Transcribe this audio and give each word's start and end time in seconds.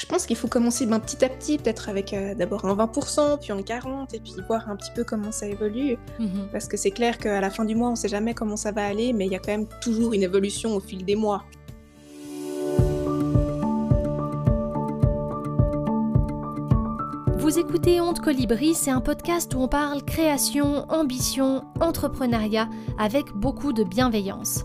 Je 0.00 0.06
pense 0.06 0.24
qu'il 0.24 0.36
faut 0.36 0.48
commencer 0.48 0.86
ben, 0.86 0.98
petit 0.98 1.22
à 1.22 1.28
petit, 1.28 1.58
peut-être 1.58 1.90
avec 1.90 2.14
euh, 2.14 2.34
d'abord 2.34 2.64
un 2.64 2.74
20%, 2.74 3.38
puis 3.38 3.52
un 3.52 3.60
40%, 3.60 4.14
et 4.14 4.20
puis 4.20 4.32
voir 4.48 4.70
un 4.70 4.76
petit 4.76 4.90
peu 4.94 5.04
comment 5.04 5.30
ça 5.30 5.46
évolue. 5.46 5.98
Mhm. 6.18 6.48
Parce 6.50 6.68
que 6.68 6.78
c'est 6.78 6.90
clair 6.90 7.18
qu'à 7.18 7.38
la 7.38 7.50
fin 7.50 7.66
du 7.66 7.74
mois, 7.74 7.88
on 7.88 7.92
ne 7.92 7.96
sait 7.96 8.08
jamais 8.08 8.32
comment 8.32 8.56
ça 8.56 8.72
va 8.72 8.86
aller, 8.86 9.12
mais 9.12 9.26
il 9.26 9.32
y 9.32 9.36
a 9.36 9.38
quand 9.38 9.52
même 9.52 9.66
toujours 9.82 10.14
une 10.14 10.22
évolution 10.22 10.74
au 10.74 10.80
fil 10.80 11.04
des 11.04 11.16
mois. 11.16 11.44
Vous 17.36 17.58
écoutez 17.58 18.00
Honte 18.00 18.20
Colibri, 18.20 18.72
c'est 18.72 18.90
un 18.90 19.02
podcast 19.02 19.52
où 19.54 19.58
on 19.58 19.68
parle 19.68 20.02
création, 20.02 20.90
ambition, 20.90 21.64
entrepreneuriat 21.78 22.70
avec 22.98 23.32
beaucoup 23.34 23.74
de 23.74 23.84
bienveillance. 23.84 24.64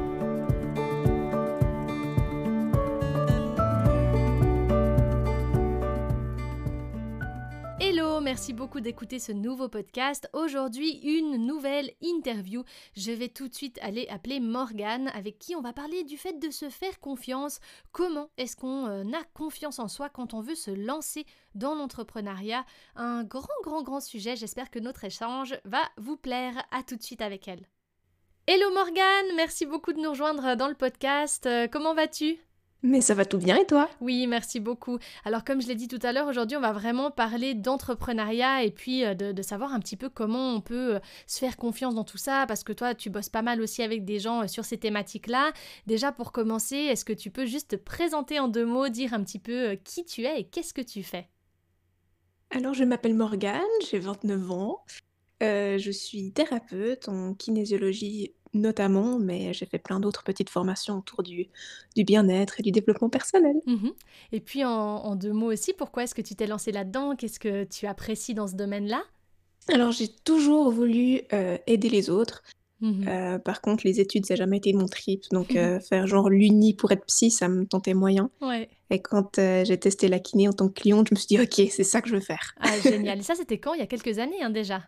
D'écouter 8.91 9.19
ce 9.19 9.31
nouveau 9.31 9.69
podcast. 9.69 10.27
Aujourd'hui, 10.33 10.99
une 11.03 11.37
nouvelle 11.45 11.91
interview. 12.01 12.65
Je 12.93 13.13
vais 13.13 13.29
tout 13.29 13.47
de 13.47 13.53
suite 13.53 13.79
aller 13.81 14.05
appeler 14.09 14.41
Morgane 14.41 15.07
avec 15.15 15.39
qui 15.39 15.55
on 15.55 15.61
va 15.61 15.71
parler 15.71 16.03
du 16.03 16.17
fait 16.17 16.33
de 16.33 16.49
se 16.49 16.67
faire 16.67 16.99
confiance. 16.99 17.61
Comment 17.93 18.27
est-ce 18.35 18.57
qu'on 18.57 18.87
euh, 18.87 19.05
a 19.13 19.23
confiance 19.33 19.79
en 19.79 19.87
soi 19.87 20.09
quand 20.09 20.33
on 20.33 20.41
veut 20.41 20.55
se 20.55 20.71
lancer 20.71 21.25
dans 21.55 21.73
l'entrepreneuriat? 21.73 22.65
Un 22.97 23.23
grand, 23.23 23.47
grand, 23.63 23.81
grand 23.81 24.01
sujet. 24.01 24.35
J'espère 24.35 24.69
que 24.69 24.79
notre 24.79 25.05
échange 25.05 25.57
va 25.63 25.83
vous 25.95 26.17
plaire. 26.17 26.61
À 26.71 26.83
tout 26.83 26.97
de 26.97 27.03
suite 27.03 27.21
avec 27.21 27.47
elle. 27.47 27.65
Hello 28.45 28.73
Morgane, 28.73 29.35
merci 29.37 29.65
beaucoup 29.65 29.93
de 29.93 30.01
nous 30.01 30.09
rejoindre 30.09 30.55
dans 30.57 30.67
le 30.67 30.75
podcast. 30.75 31.45
Euh, 31.45 31.69
comment 31.71 31.93
vas-tu? 31.93 32.41
Mais 32.83 33.01
ça 33.01 33.13
va 33.13 33.25
tout 33.25 33.37
bien 33.37 33.57
et 33.57 33.65
toi? 33.65 33.89
Oui, 33.99 34.25
merci 34.25 34.59
beaucoup. 34.59 34.97
Alors 35.23 35.43
comme 35.43 35.61
je 35.61 35.67
l'ai 35.67 35.75
dit 35.75 35.87
tout 35.87 35.99
à 36.01 36.11
l'heure, 36.11 36.27
aujourd'hui 36.27 36.57
on 36.57 36.61
va 36.61 36.71
vraiment 36.71 37.11
parler 37.11 37.53
d'entrepreneuriat 37.53 38.63
et 38.63 38.71
puis 38.71 39.05
euh, 39.05 39.13
de, 39.13 39.31
de 39.31 39.41
savoir 39.43 39.71
un 39.73 39.79
petit 39.79 39.95
peu 39.95 40.09
comment 40.09 40.55
on 40.55 40.61
peut 40.61 40.95
euh, 40.95 40.99
se 41.27 41.37
faire 41.39 41.57
confiance 41.57 41.93
dans 41.93 42.03
tout 42.03 42.17
ça, 42.17 42.45
parce 42.47 42.63
que 42.63 42.73
toi 42.73 42.95
tu 42.95 43.11
bosses 43.11 43.29
pas 43.29 43.43
mal 43.43 43.61
aussi 43.61 43.83
avec 43.83 44.03
des 44.03 44.19
gens 44.19 44.43
euh, 44.43 44.47
sur 44.47 44.65
ces 44.65 44.77
thématiques-là. 44.77 45.53
Déjà 45.85 46.11
pour 46.11 46.31
commencer, 46.31 46.75
est-ce 46.75 47.05
que 47.05 47.13
tu 47.13 47.29
peux 47.29 47.45
juste 47.45 47.71
te 47.71 47.75
présenter 47.75 48.39
en 48.39 48.47
deux 48.47 48.65
mots, 48.65 48.89
dire 48.89 49.13
un 49.13 49.23
petit 49.23 49.39
peu 49.39 49.77
qui 49.83 50.03
tu 50.03 50.23
es 50.23 50.39
et 50.41 50.43
qu'est-ce 50.45 50.73
que 50.73 50.81
tu 50.81 51.03
fais? 51.03 51.27
Alors, 52.53 52.73
je 52.73 52.83
m'appelle 52.83 53.13
Morgane, 53.13 53.61
j'ai 53.89 53.99
29 53.99 54.51
ans. 54.51 54.83
Euh, 55.41 55.77
je 55.77 55.89
suis 55.89 56.33
thérapeute 56.33 57.07
en 57.07 57.33
kinésiologie 57.33 58.33
notamment, 58.53 59.17
mais 59.19 59.53
j'ai 59.53 59.65
fait 59.65 59.79
plein 59.79 59.99
d'autres 59.99 60.23
petites 60.23 60.49
formations 60.49 60.97
autour 60.97 61.23
du, 61.23 61.47
du 61.95 62.03
bien-être 62.03 62.59
et 62.59 62.63
du 62.63 62.71
développement 62.71 63.09
personnel. 63.09 63.55
Mhm. 63.65 63.93
Et 64.31 64.39
puis 64.39 64.63
en, 64.63 64.69
en 64.71 65.15
deux 65.15 65.33
mots 65.33 65.51
aussi, 65.51 65.73
pourquoi 65.73 66.03
est-ce 66.03 66.15
que 66.15 66.21
tu 66.21 66.35
t'es 66.35 66.47
lancé 66.47 66.71
là-dedans? 66.71 67.15
Qu'est-ce 67.15 67.39
que 67.39 67.63
tu 67.63 67.87
apprécies 67.87 68.33
dans 68.33 68.47
ce 68.47 68.55
domaine-là? 68.55 69.03
Alors, 69.69 69.91
j'ai 69.91 70.07
toujours 70.07 70.71
voulu 70.71 71.21
euh, 71.33 71.57
aider 71.67 71.89
les 71.89 72.09
autres. 72.09 72.43
Mhm. 72.81 73.07
Euh, 73.07 73.39
par 73.39 73.61
contre, 73.61 73.85
les 73.85 73.99
études, 73.99 74.25
ça 74.25 74.33
n'a 74.33 74.39
jamais 74.39 74.57
été 74.57 74.73
mon 74.73 74.87
trip. 74.87 75.23
Donc, 75.31 75.55
euh, 75.55 75.79
faire 75.79 76.07
genre 76.07 76.29
l'uni 76.29 76.73
pour 76.73 76.91
être 76.91 77.05
psy, 77.05 77.29
ça 77.29 77.47
me 77.47 77.65
tentait 77.65 77.93
moyen. 77.93 78.31
Ouais. 78.41 78.69
Et 78.89 79.01
quand 79.01 79.35
j'ai 79.37 79.77
testé 79.77 80.07
la 80.07 80.19
kiné 80.19 80.47
en 80.47 80.53
tant 80.53 80.67
que 80.67 80.81
cliente, 80.81 81.07
je 81.09 81.13
me 81.13 81.19
suis 81.19 81.27
dit, 81.27 81.39
OK, 81.39 81.69
c'est 81.71 81.83
ça 81.83 82.01
que 82.01 82.09
je 82.09 82.15
veux 82.15 82.21
faire. 82.21 82.55
Ah, 82.59 82.79
génial. 82.83 83.19
Et 83.19 83.23
ça, 83.23 83.35
c'était 83.35 83.59
quand? 83.59 83.73
Il 83.75 83.79
y 83.79 83.83
a 83.83 83.87
quelques 83.87 84.17
années 84.17 84.41
hein, 84.41 84.49
déjà? 84.49 84.81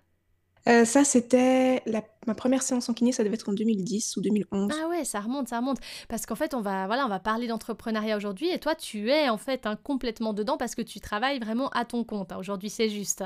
Euh, 0.70 0.86
ça, 0.86 1.04
c'était 1.04 1.82
la- 1.86 2.04
ma 2.26 2.36
première 2.36 2.62
séance 2.62 2.88
en 2.88 2.94
kiné, 2.94 3.12
ça 3.12 3.24
devait 3.24 3.36
être 3.36 3.50
en 3.50 3.54
2010 3.54 4.16
ou 4.16 4.22
2011. 4.22 4.72
Ah 4.82 4.88
ouais, 4.88 5.04
ça 5.04 5.20
remonte, 5.20 5.50
ça 5.50 5.58
remonte. 5.60 5.80
Parce 6.08 6.26
qu'en 6.26 6.36
fait, 6.36 6.54
on 6.54 6.62
va, 6.62 6.88
voilà, 6.88 7.06
on 7.06 7.10
va 7.10 7.20
parler 7.20 7.48
d'entrepreneuriat 7.48 8.16
aujourd'hui 8.16 8.50
et 8.50 8.60
toi, 8.60 8.74
tu 8.76 9.10
es 9.12 9.28
en 9.28 9.38
fait 9.38 9.66
hein, 9.66 9.76
complètement 9.84 10.32
dedans 10.34 10.56
parce 10.58 10.74
que 10.76 10.82
tu 10.82 11.00
travailles 11.02 11.40
vraiment 11.40 11.68
à 11.70 11.84
ton 11.84 12.04
compte. 12.06 12.32
hein. 12.32 12.38
Aujourd'hui, 12.38 12.70
c'est 12.70 12.90
juste. 12.90 13.24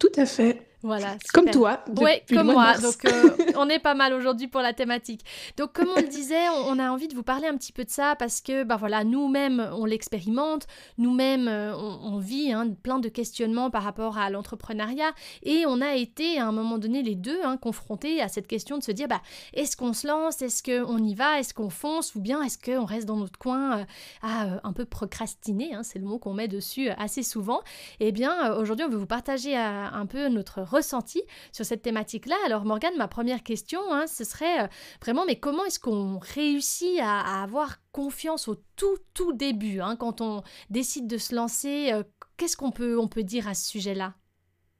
Tout 0.00 0.10
à 0.16 0.26
fait. 0.26 0.66
Voilà. 0.82 1.16
Comme 1.32 1.44
super. 1.46 1.52
toi, 1.52 1.84
Ouais, 2.02 2.20
depuis 2.20 2.34
le 2.34 2.40
comme 2.42 2.52
moi. 2.52 2.64
mars. 2.64 2.82
Donc, 2.82 3.04
euh, 3.04 3.30
on 3.56 3.68
est 3.68 3.78
pas 3.78 3.94
mal 3.94 4.12
aujourd'hui 4.12 4.48
pour 4.48 4.60
la 4.60 4.72
thématique. 4.72 5.20
Donc, 5.56 5.72
comme 5.72 5.88
on 5.96 6.00
le 6.00 6.08
disait, 6.08 6.48
on, 6.48 6.72
on 6.72 6.78
a 6.78 6.90
envie 6.90 7.08
de 7.08 7.14
vous 7.14 7.22
parler 7.22 7.46
un 7.46 7.56
petit 7.56 7.72
peu 7.72 7.84
de 7.84 7.90
ça 7.90 8.16
parce 8.18 8.40
que, 8.40 8.64
bah 8.64 8.76
voilà, 8.76 9.04
nous-mêmes, 9.04 9.70
on 9.74 9.84
l'expérimente. 9.84 10.66
Nous-mêmes, 10.98 11.46
euh, 11.48 11.76
on, 11.76 12.14
on 12.14 12.18
vit 12.18 12.52
hein, 12.52 12.68
plein 12.82 12.98
de 12.98 13.08
questionnements 13.08 13.70
par 13.70 13.82
rapport 13.84 14.18
à 14.18 14.28
l'entrepreneuriat. 14.30 15.12
Et 15.44 15.64
on 15.66 15.80
a 15.80 15.94
été, 15.94 16.38
à 16.38 16.46
un 16.46 16.52
moment 16.52 16.78
donné, 16.78 17.02
les 17.02 17.14
deux, 17.14 17.38
hein, 17.44 17.56
confrontés 17.56 18.20
à 18.20 18.28
cette 18.28 18.46
question 18.48 18.78
de 18.78 18.82
se 18.82 18.92
dire, 18.92 19.08
bah, 19.08 19.22
est-ce 19.54 19.76
qu'on 19.76 19.92
se 19.92 20.06
lance? 20.06 20.42
Est-ce 20.42 20.62
qu'on 20.62 20.98
y 20.98 21.14
va? 21.14 21.38
Est-ce 21.38 21.54
qu'on 21.54 21.70
fonce? 21.70 22.14
Ou 22.14 22.20
bien 22.20 22.42
est-ce 22.42 22.58
qu'on 22.58 22.84
reste 22.84 23.06
dans 23.06 23.16
notre 23.16 23.38
coin 23.38 23.78
euh, 23.78 23.84
à 24.22 24.44
euh, 24.46 24.58
un 24.64 24.72
peu 24.72 24.84
procrastiner 24.84 25.74
hein, 25.74 25.82
C'est 25.82 25.98
le 25.98 26.04
mot 26.06 26.18
qu'on 26.18 26.34
met 26.34 26.48
dessus 26.48 26.88
assez 26.90 27.22
souvent? 27.22 27.60
Eh 28.00 28.10
bien, 28.12 28.54
aujourd'hui, 28.56 28.84
on 28.84 28.88
veut 28.90 28.96
vous 28.98 29.06
partager 29.06 29.56
un 29.56 30.06
peu 30.06 30.28
notre 30.28 30.62
ressenti 30.72 31.22
sur 31.52 31.64
cette 31.64 31.82
thématique-là. 31.82 32.36
Alors, 32.46 32.64
Morgane, 32.64 32.96
ma 32.96 33.08
première 33.08 33.42
question, 33.42 33.80
hein, 33.90 34.06
ce 34.06 34.24
serait 34.24 34.64
euh, 34.64 34.66
vraiment, 35.00 35.24
mais 35.24 35.36
comment 35.36 35.64
est-ce 35.64 35.78
qu'on 35.78 36.18
réussit 36.18 36.98
à, 37.00 37.42
avoir 37.42 37.78
confiance 37.92 38.48
au 38.48 38.56
tout, 38.76 38.96
tout 39.14 39.32
début, 39.32 39.80
hein, 39.80 39.96
quand 39.96 40.20
on 40.20 40.42
décide 40.70 41.06
de 41.06 41.18
se 41.18 41.34
lancer 41.34 41.92
euh, 41.92 42.02
Qu'est-ce 42.36 42.56
qu'on 42.56 42.72
peut, 42.72 42.98
on 42.98 43.08
peut 43.08 43.22
dire 43.22 43.46
à 43.46 43.54
ce 43.54 43.68
sujet-là? 43.68 44.14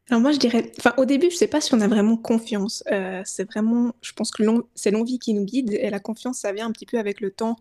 Alors 0.08 0.20
moi, 0.20 0.32
je 0.32 0.38
dirais, 0.38 0.72
enfin, 0.78 0.94
au 0.96 1.04
début, 1.04 1.30
je 1.30 1.36
sais 1.36 1.46
pas 1.46 1.60
si 1.60 1.72
on 1.74 1.80
a 1.80 1.86
vraiment 1.86 2.16
confiance. 2.16 2.82
Euh, 2.90 3.22
c'est 3.24 3.44
vraiment, 3.44 3.94
je 4.02 4.12
pense 4.12 4.30
que 4.30 4.42
c'est 4.74 4.90
l'envie 4.90 5.18
qui 5.18 5.32
nous 5.32 5.44
guide 5.44 5.72
et 5.72 5.88
la 5.88 6.00
confiance, 6.00 6.38
ça 6.38 6.52
vient 6.52 6.66
un 6.66 6.72
petit 6.72 6.86
peu 6.86 6.98
avec 6.98 7.20
le 7.20 7.30
temps. 7.30 7.56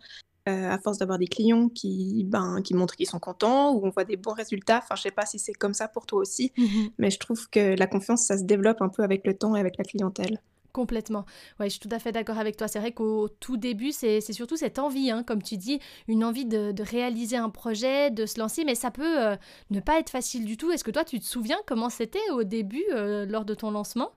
Euh, 0.49 0.69
à 0.69 0.79
force 0.79 0.97
d'avoir 0.97 1.19
des 1.19 1.27
clients 1.27 1.69
qui, 1.69 2.23
ben, 2.25 2.61
qui 2.63 2.73
montrent 2.73 2.95
qu'ils 2.95 3.07
sont 3.09 3.19
contents 3.19 3.73
ou 3.73 3.85
on 3.85 3.89
voit 3.89 4.05
des 4.05 4.17
bons 4.17 4.33
résultats. 4.33 4.79
Enfin, 4.79 4.95
je 4.95 5.03
sais 5.03 5.11
pas 5.11 5.25
si 5.25 5.39
c'est 5.39 5.53
comme 5.53 5.73
ça 5.73 5.87
pour 5.87 6.05
toi 6.05 6.19
aussi, 6.19 6.51
mais 6.97 7.11
je 7.11 7.19
trouve 7.19 7.49
que 7.49 7.75
la 7.77 7.87
confiance, 7.87 8.25
ça 8.25 8.37
se 8.37 8.43
développe 8.43 8.81
un 8.81 8.89
peu 8.89 9.03
avec 9.03 9.25
le 9.25 9.37
temps 9.37 9.55
et 9.55 9.59
avec 9.59 9.77
la 9.77 9.83
clientèle. 9.83 10.41
Complètement. 10.73 11.25
Ouais, 11.59 11.65
je 11.65 11.71
suis 11.71 11.79
tout 11.81 11.93
à 11.93 11.99
fait 11.99 12.13
d'accord 12.13 12.37
avec 12.37 12.55
toi. 12.55 12.69
C'est 12.69 12.79
vrai 12.79 12.93
qu'au 12.93 13.27
tout 13.27 13.57
début, 13.57 13.91
c'est 13.91 14.21
c'est 14.21 14.31
surtout 14.31 14.55
cette 14.55 14.79
envie, 14.79 15.11
hein, 15.11 15.21
comme 15.23 15.43
tu 15.43 15.57
dis, 15.57 15.79
une 16.07 16.23
envie 16.23 16.45
de, 16.45 16.71
de 16.71 16.83
réaliser 16.83 17.35
un 17.35 17.49
projet, 17.49 18.09
de 18.09 18.25
se 18.25 18.39
lancer, 18.39 18.63
mais 18.63 18.75
ça 18.75 18.89
peut 18.89 19.21
euh, 19.21 19.35
ne 19.69 19.81
pas 19.81 19.99
être 19.99 20.09
facile 20.09 20.45
du 20.45 20.55
tout. 20.55 20.71
Est-ce 20.71 20.85
que 20.85 20.91
toi, 20.91 21.03
tu 21.03 21.19
te 21.19 21.25
souviens 21.25 21.57
comment 21.67 21.89
c'était 21.89 22.19
au 22.31 22.43
début, 22.43 22.85
euh, 22.93 23.25
lors 23.25 23.43
de 23.43 23.53
ton 23.53 23.71
lancement? 23.71 24.11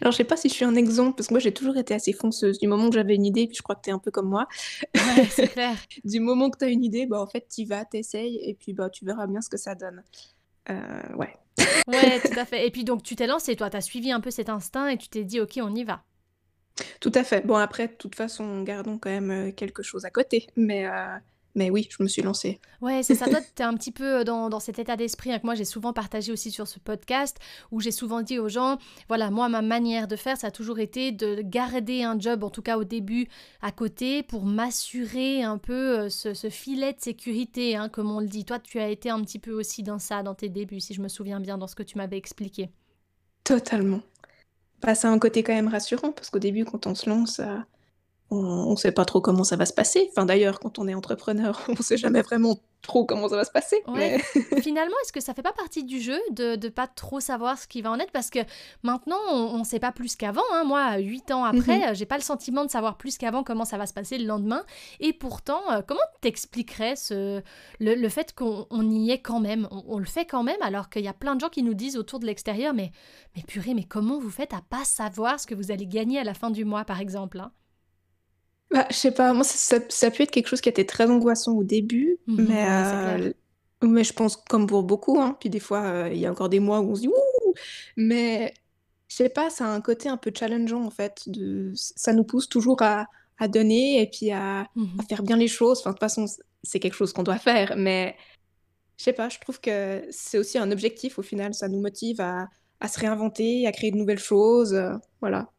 Alors, 0.00 0.12
je 0.12 0.18
sais 0.18 0.24
pas 0.24 0.36
si 0.36 0.48
je 0.48 0.54
suis 0.54 0.64
un 0.64 0.74
exemple, 0.76 1.16
parce 1.16 1.28
que 1.28 1.34
moi, 1.34 1.40
j'ai 1.40 1.52
toujours 1.52 1.76
été 1.76 1.94
assez 1.94 2.12
fonceuse. 2.12 2.58
Du 2.58 2.68
moment 2.68 2.88
que 2.88 2.94
j'avais 2.94 3.14
une 3.14 3.26
idée, 3.26 3.46
puis 3.46 3.56
je 3.56 3.62
crois 3.62 3.74
que 3.74 3.82
tu 3.82 3.90
es 3.90 3.92
un 3.92 3.98
peu 3.98 4.10
comme 4.10 4.28
moi, 4.28 4.46
Ouais, 4.94 5.26
c'est 5.30 5.48
clair. 5.48 5.76
du 6.04 6.20
moment 6.20 6.50
que 6.50 6.58
tu 6.58 6.64
as 6.64 6.68
une 6.68 6.84
idée, 6.84 7.06
bah, 7.06 7.20
en 7.20 7.26
fait, 7.26 7.46
tu 7.48 7.64
vas, 7.64 7.84
tu 7.84 7.98
essayes, 7.98 8.38
et 8.42 8.54
puis 8.54 8.72
bah, 8.72 8.90
tu 8.90 9.04
verras 9.04 9.26
bien 9.26 9.40
ce 9.40 9.48
que 9.48 9.56
ça 9.56 9.74
donne. 9.74 10.02
Euh, 10.70 11.14
ouais. 11.16 11.34
Ouais, 11.88 12.20
tout 12.20 12.38
à 12.38 12.44
fait. 12.46 12.66
Et 12.66 12.70
puis 12.70 12.84
donc, 12.84 13.02
tu 13.02 13.16
t'es 13.16 13.26
lancé, 13.26 13.56
toi, 13.56 13.70
tu 13.70 13.76
as 13.76 13.80
suivi 13.80 14.12
un 14.12 14.20
peu 14.20 14.30
cet 14.30 14.48
instinct 14.48 14.88
et 14.88 14.96
tu 14.98 15.08
t'es 15.08 15.24
dit, 15.24 15.40
ok, 15.40 15.58
on 15.62 15.74
y 15.74 15.84
va. 15.84 16.02
Tout 17.00 17.12
à 17.14 17.22
fait. 17.22 17.46
Bon, 17.46 17.54
après, 17.56 17.88
de 17.88 17.92
toute 17.92 18.14
façon, 18.16 18.62
gardons 18.62 18.98
quand 18.98 19.10
même 19.10 19.30
euh, 19.30 19.52
quelque 19.52 19.82
chose 19.82 20.04
à 20.04 20.10
côté. 20.10 20.48
Mais, 20.56 20.86
euh, 20.86 21.16
mais 21.54 21.70
oui, 21.70 21.88
je 21.90 22.02
me 22.02 22.08
suis 22.08 22.22
lancée. 22.22 22.60
Ouais, 22.80 23.02
c'est 23.02 23.14
ça. 23.14 23.26
Toi, 23.26 23.40
tu 23.40 23.62
es 23.62 23.64
un 23.64 23.74
petit 23.74 23.92
peu 23.92 24.24
dans, 24.24 24.48
dans 24.48 24.60
cet 24.60 24.78
état 24.78 24.96
d'esprit 24.96 25.32
hein, 25.32 25.38
que 25.38 25.46
moi, 25.46 25.54
j'ai 25.54 25.64
souvent 25.64 25.92
partagé 25.92 26.32
aussi 26.32 26.50
sur 26.50 26.66
ce 26.66 26.78
podcast, 26.78 27.38
où 27.70 27.80
j'ai 27.80 27.92
souvent 27.92 28.22
dit 28.22 28.38
aux 28.38 28.48
gens, 28.48 28.78
voilà, 29.08 29.30
moi, 29.30 29.48
ma 29.48 29.62
manière 29.62 30.08
de 30.08 30.16
faire, 30.16 30.36
ça 30.36 30.48
a 30.48 30.50
toujours 30.50 30.78
été 30.78 31.12
de 31.12 31.42
garder 31.42 32.02
un 32.02 32.18
job, 32.18 32.44
en 32.44 32.50
tout 32.50 32.62
cas 32.62 32.76
au 32.76 32.84
début, 32.84 33.28
à 33.62 33.72
côté, 33.72 34.22
pour 34.22 34.44
m'assurer 34.44 35.42
un 35.42 35.58
peu 35.58 36.00
euh, 36.00 36.08
ce, 36.08 36.34
ce 36.34 36.50
filet 36.50 36.92
de 36.92 37.00
sécurité, 37.00 37.76
hein, 37.76 37.88
comme 37.88 38.10
on 38.10 38.20
le 38.20 38.26
dit. 38.26 38.44
Toi, 38.44 38.58
tu 38.58 38.78
as 38.80 38.88
été 38.88 39.10
un 39.10 39.20
petit 39.22 39.38
peu 39.38 39.52
aussi 39.52 39.82
dans 39.82 39.98
ça, 39.98 40.22
dans 40.22 40.34
tes 40.34 40.48
débuts, 40.48 40.80
si 40.80 40.94
je 40.94 41.00
me 41.00 41.08
souviens 41.08 41.40
bien, 41.40 41.58
dans 41.58 41.66
ce 41.66 41.74
que 41.74 41.82
tu 41.82 41.98
m'avais 41.98 42.16
expliqué. 42.16 42.70
Totalement. 43.44 44.00
Bah, 44.82 44.94
c'est 44.94 45.06
un 45.06 45.18
côté 45.18 45.42
quand 45.42 45.54
même 45.54 45.68
rassurant, 45.68 46.12
parce 46.12 46.30
qu'au 46.30 46.38
début, 46.38 46.64
quand 46.64 46.86
on 46.86 46.94
se 46.94 47.08
lance, 47.08 47.38
euh, 47.40 47.56
on 48.34 48.70
ne 48.70 48.76
sait 48.76 48.92
pas 48.92 49.04
trop 49.04 49.20
comment 49.20 49.44
ça 49.44 49.56
va 49.56 49.66
se 49.66 49.72
passer. 49.72 50.08
Enfin, 50.10 50.26
d'ailleurs, 50.26 50.60
quand 50.60 50.78
on 50.78 50.88
est 50.88 50.94
entrepreneur, 50.94 51.60
on 51.68 51.72
ne 51.72 51.82
sait 51.82 51.96
jamais 51.96 52.22
vraiment 52.22 52.58
trop 52.84 53.04
comment 53.04 53.28
ça 53.28 53.36
va 53.36 53.44
se 53.44 53.50
passer. 53.50 53.82
Finalement, 54.62 54.94
est-ce 55.02 55.12
que 55.12 55.20
ça 55.20 55.34
fait 55.34 55.42
pas 55.42 55.52
partie 55.52 55.84
du 55.84 56.00
jeu 56.00 56.18
de 56.30 56.56
ne 56.56 56.68
pas 56.68 56.86
trop 56.86 57.18
savoir 57.18 57.58
ce 57.58 57.66
qui 57.66 57.82
va 57.82 57.90
en 57.90 57.98
être? 57.98 58.12
Parce 58.12 58.30
que 58.30 58.40
maintenant, 58.82 59.18
on 59.30 59.58
ne 59.58 59.64
sait 59.64 59.80
pas 59.80 59.90
plus 59.90 60.14
qu'avant. 60.16 60.42
Hein. 60.52 60.64
Moi, 60.64 60.98
huit 60.98 61.30
ans 61.30 61.44
après, 61.44 61.88
mhm. 61.88 61.94
j'ai 61.94 62.06
pas 62.06 62.16
le 62.16 62.22
sentiment 62.22 62.64
de 62.64 62.70
savoir 62.70 62.96
plus 62.96 63.18
qu'avant 63.18 63.42
comment 63.42 63.64
ça 63.64 63.78
va 63.78 63.86
se 63.86 63.94
passer 63.94 64.18
le 64.18 64.26
lendemain. 64.26 64.64
Et 65.00 65.12
pourtant, 65.12 65.62
euh, 65.72 65.80
comment 65.86 66.00
t'expliquerais 66.20 66.94
ce, 66.94 67.42
le, 67.80 68.08
fait 68.08 68.34
qu'on 68.34 68.90
y 68.90 69.10
est 69.10 69.20
quand 69.20 69.40
même? 69.40 69.66
On, 69.70 69.98
le 69.98 70.04
fait 70.04 70.26
quand 70.26 70.42
même 70.42 70.60
alors 70.60 70.90
qu'il 70.90 71.02
y 71.02 71.08
a 71.08 71.14
plein 71.14 71.34
de 71.34 71.40
gens 71.40 71.48
qui 71.48 71.62
nous 71.62 71.74
disent 71.74 71.96
autour 71.96 72.20
de 72.20 72.26
l'extérieur, 72.26 72.74
mais, 72.74 72.92
mais 73.34 73.42
purée, 73.42 73.74
mais 73.74 73.84
comment 73.84 74.18
vous 74.18 74.30
faites 74.30 74.52
à 74.52 74.60
pas 74.68 74.84
savoir 74.84 75.40
ce 75.40 75.46
que 75.46 75.54
vous 75.54 75.70
allez 75.70 75.86
gagner 75.86 76.18
à 76.18 76.24
la 76.24 76.34
fin 76.34 76.50
du 76.50 76.64
mois, 76.64 76.84
par 76.84 77.00
exemple 77.00 77.40
hein? 77.40 77.50
Bah, 78.74 78.86
je 78.90 78.96
sais 78.96 79.12
pas, 79.12 79.32
moi 79.32 79.44
ça, 79.44 79.78
ça, 79.88 80.10
peut 80.10 80.24
être 80.24 80.32
quelque 80.32 80.48
chose 80.48 80.60
qui 80.60 80.68
a 80.68 80.70
été 80.70 80.84
très 80.84 81.08
angoissant 81.08 81.52
au 81.52 81.62
début, 81.62 82.18
mmh 82.26 82.44
mais, 82.48 82.66
euh, 82.68 83.32
mais 83.82 84.02
je 84.02 84.12
pense 84.12 84.36
comme 84.36 84.66
pour 84.66 84.82
beaucoup, 84.82 85.20
hein, 85.20 85.36
puis 85.38 85.48
des 85.48 85.60
fois 85.60 85.82
euh, 85.84 86.10
il 86.12 86.18
y 86.18 86.26
a 86.26 86.32
encore 86.32 86.48
des 86.48 86.58
mois 86.58 86.80
où 86.80 86.90
on 86.90 86.94
se 86.96 87.02
dit 87.02 87.08
ouh, 87.08 87.54
mais 87.96 88.52
je 89.06 89.14
sais 89.14 89.28
pas, 89.28 89.48
ça 89.48 89.66
a 89.66 89.68
un 89.68 89.80
côté 89.80 90.08
un 90.08 90.16
peu 90.16 90.32
challengeant 90.36 90.82
en 90.82 90.90
fait, 90.90 91.22
de, 91.28 91.70
ça 91.76 92.12
nous 92.12 92.24
pousse 92.24 92.48
toujours 92.48 92.82
à, 92.82 93.06
à 93.38 93.46
donner 93.46 94.02
et 94.02 94.10
puis 94.10 94.32
à, 94.32 94.66
mmh 94.74 94.84
à, 94.98 95.02
faire 95.04 95.22
bien 95.22 95.36
les 95.36 95.46
choses. 95.46 95.78
Enfin, 95.78 95.90
de 95.90 95.94
toute 95.94 96.00
façon, 96.00 96.26
c'est 96.64 96.80
quelque 96.80 96.94
chose 96.94 97.12
qu'on 97.12 97.22
doit 97.22 97.38
faire, 97.38 97.74
mais 97.76 98.16
je 98.96 99.04
sais 99.04 99.12
pas, 99.12 99.28
je 99.28 99.38
trouve 99.38 99.60
que 99.60 100.04
c'est 100.10 100.38
aussi 100.38 100.58
un 100.58 100.72
objectif 100.72 101.20
au 101.20 101.22
final, 101.22 101.54
ça 101.54 101.68
nous 101.68 101.80
motive 101.80 102.20
à, 102.20 102.48
à 102.80 102.88
se 102.88 102.98
réinventer, 102.98 103.68
à 103.68 103.72
créer 103.72 103.92
de 103.92 103.96
nouvelles 103.98 104.18
choses, 104.18 104.74
euh, 104.74 104.94
voilà 105.20 105.53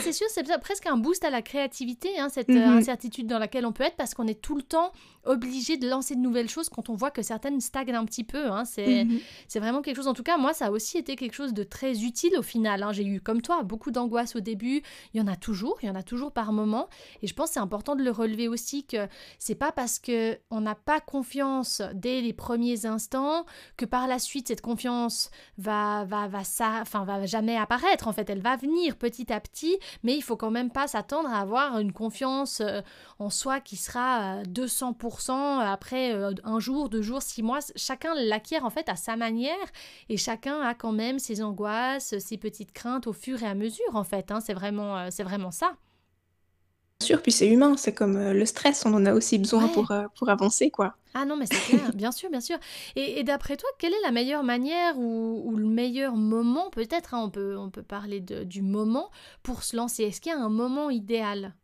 c'est 0.04 0.12
sûr, 0.12 0.26
c'est 0.30 0.44
presque 0.60 0.86
un 0.86 0.96
boost 0.96 1.24
à 1.24 1.30
la 1.30 1.42
créativité, 1.42 2.18
hein, 2.18 2.28
cette 2.28 2.50
euh, 2.50 2.66
mhm. 2.66 2.78
incertitude 2.78 3.26
dans 3.26 3.38
laquelle 3.38 3.66
on 3.66 3.72
peut 3.72 3.84
être, 3.84 3.96
parce 3.96 4.14
qu'on 4.14 4.26
est 4.26 4.40
tout 4.40 4.56
le 4.56 4.62
temps 4.62 4.92
obligé 5.24 5.76
de 5.76 5.88
lancer 5.88 6.14
de 6.14 6.20
nouvelles 6.20 6.48
choses 6.48 6.68
quand 6.68 6.88
on 6.88 6.94
voit 6.94 7.10
que 7.10 7.22
certaines 7.22 7.60
stagnent 7.60 7.94
un 7.94 8.04
petit 8.04 8.24
peu. 8.24 8.46
Hein. 8.50 8.64
Mhm. 8.78 9.20
C'est 9.48 9.60
vraiment 9.60 9.82
quelque 9.82 9.96
chose, 9.96 10.08
en 10.08 10.14
tout 10.14 10.22
cas, 10.22 10.38
moi, 10.38 10.52
ça 10.54 10.66
a 10.66 10.70
aussi 10.70 10.98
été 10.98 11.16
quelque 11.16 11.34
chose 11.34 11.52
de 11.52 11.62
très 11.62 12.04
utile 12.04 12.36
au 12.38 12.42
final. 12.42 12.82
Hein. 12.82 12.92
J'ai 12.92 13.04
eu, 13.04 13.20
comme 13.20 13.42
toi, 13.42 13.62
beaucoup 13.62 13.90
d'angoisse 13.90 14.36
au 14.36 14.40
début. 14.40 14.82
Il 15.12 15.18
y 15.18 15.20
en 15.20 15.26
a 15.26 15.36
toujours, 15.36 15.78
il 15.82 15.86
y 15.86 15.90
en 15.90 15.94
a 15.94 16.02
toujours 16.02 16.32
par 16.32 16.52
moment. 16.52 16.88
Et 17.22 17.26
je 17.26 17.34
pense 17.34 17.48
que 17.48 17.54
c'est 17.54 17.60
important 17.60 17.96
de 17.96 18.02
le 18.02 18.10
relever 18.10 18.48
aussi, 18.48 18.84
que 18.84 19.08
c'est 19.38 19.54
pas 19.54 19.72
parce 19.72 19.98
que 19.98 20.38
on 20.50 20.60
n'a 20.60 20.74
pas 20.74 21.00
confiance 21.00 21.82
dès 21.94 22.20
les 22.20 22.32
premiers 22.32 22.86
instants 22.86 23.44
que 23.76 23.84
par 23.84 24.06
la 24.06 24.18
suite, 24.18 24.48
cette 24.48 24.60
confiance 24.60 25.30
va, 25.58 26.04
va, 26.04 26.28
va, 26.28 26.44
ça, 26.44 26.78
enfin, 26.80 27.04
va 27.04 27.26
jamais 27.26 27.56
apparaître. 27.56 28.08
En 28.08 28.12
fait, 28.12 28.30
elle 28.30 28.40
va 28.40 28.56
venir 28.56 28.96
petit 28.96 29.32
à 29.32 29.40
petit 29.40 29.78
mais 30.02 30.16
il 30.16 30.22
faut 30.22 30.36
quand 30.36 30.50
même 30.50 30.70
pas 30.70 30.88
s'attendre 30.88 31.28
à 31.28 31.38
avoir 31.38 31.78
une 31.78 31.92
confiance 31.92 32.60
euh, 32.60 32.80
en 33.18 33.30
soi 33.30 33.60
qui 33.60 33.76
sera 33.76 34.42
200% 34.44 35.60
après 35.60 36.12
euh, 36.12 36.32
un 36.44 36.60
jour, 36.60 36.88
deux 36.88 37.02
jours, 37.02 37.22
six 37.22 37.42
mois. 37.42 37.60
Chacun 37.76 38.14
l'acquiert 38.14 38.64
en 38.64 38.70
fait 38.70 38.88
à 38.88 38.96
sa 38.96 39.16
manière 39.16 39.56
et 40.08 40.16
chacun 40.16 40.60
a 40.60 40.74
quand 40.74 40.92
même 40.92 41.18
ses 41.18 41.42
angoisses, 41.42 42.18
ses 42.18 42.36
petites 42.36 42.72
craintes 42.72 43.06
au 43.06 43.12
fur 43.12 43.42
et 43.42 43.46
à 43.46 43.54
mesure 43.54 43.94
en 43.94 44.04
fait. 44.04 44.30
Hein. 44.30 44.40
c'est 44.40 44.54
vraiment, 44.54 44.96
euh, 44.96 45.08
c'est 45.10 45.24
vraiment 45.24 45.50
ça 45.50 45.76
sûr, 47.00 47.22
puis 47.22 47.32
c'est 47.32 47.48
humain, 47.48 47.76
c'est 47.76 47.92
comme 47.92 48.16
euh, 48.16 48.32
le 48.32 48.46
stress, 48.46 48.84
on 48.86 48.94
en 48.94 49.06
a 49.06 49.14
aussi 49.14 49.38
besoin 49.38 49.68
pour, 49.68 49.90
euh, 49.90 50.04
pour 50.16 50.28
avancer, 50.28 50.70
quoi. 50.70 50.96
Ah 51.14 51.24
non, 51.24 51.36
mais 51.36 51.46
c'est 51.46 51.58
clair, 51.58 51.90
bien 51.94 52.12
sûr, 52.12 52.30
bien 52.30 52.40
sûr. 52.40 52.58
Et, 52.96 53.24
d'après 53.24 53.56
toi, 53.56 53.68
quelle 53.78 53.92
est 53.92 54.02
la 54.02 54.12
meilleure 54.12 54.44
manière 54.44 54.98
ou, 54.98 55.56
le 55.56 55.66
meilleur 55.66 56.14
moment, 56.14 56.70
peut-être, 56.70 57.14
hein, 57.14 57.22
on, 57.24 57.30
peut, 57.30 57.56
on 57.56 57.70
peut 57.70 57.82
parler 57.82 58.20
de, 58.20 58.44
du 58.44 58.62
moment, 58.62 59.10
pour 59.42 59.62
se 59.62 59.76
lancer? 59.76 60.04
Est-ce 60.04 60.20
qu'il 60.20 60.32
y 60.32 60.34
a 60.34 60.38
un 60.38 60.50
moment 60.50 60.90
idéal? 60.90 61.54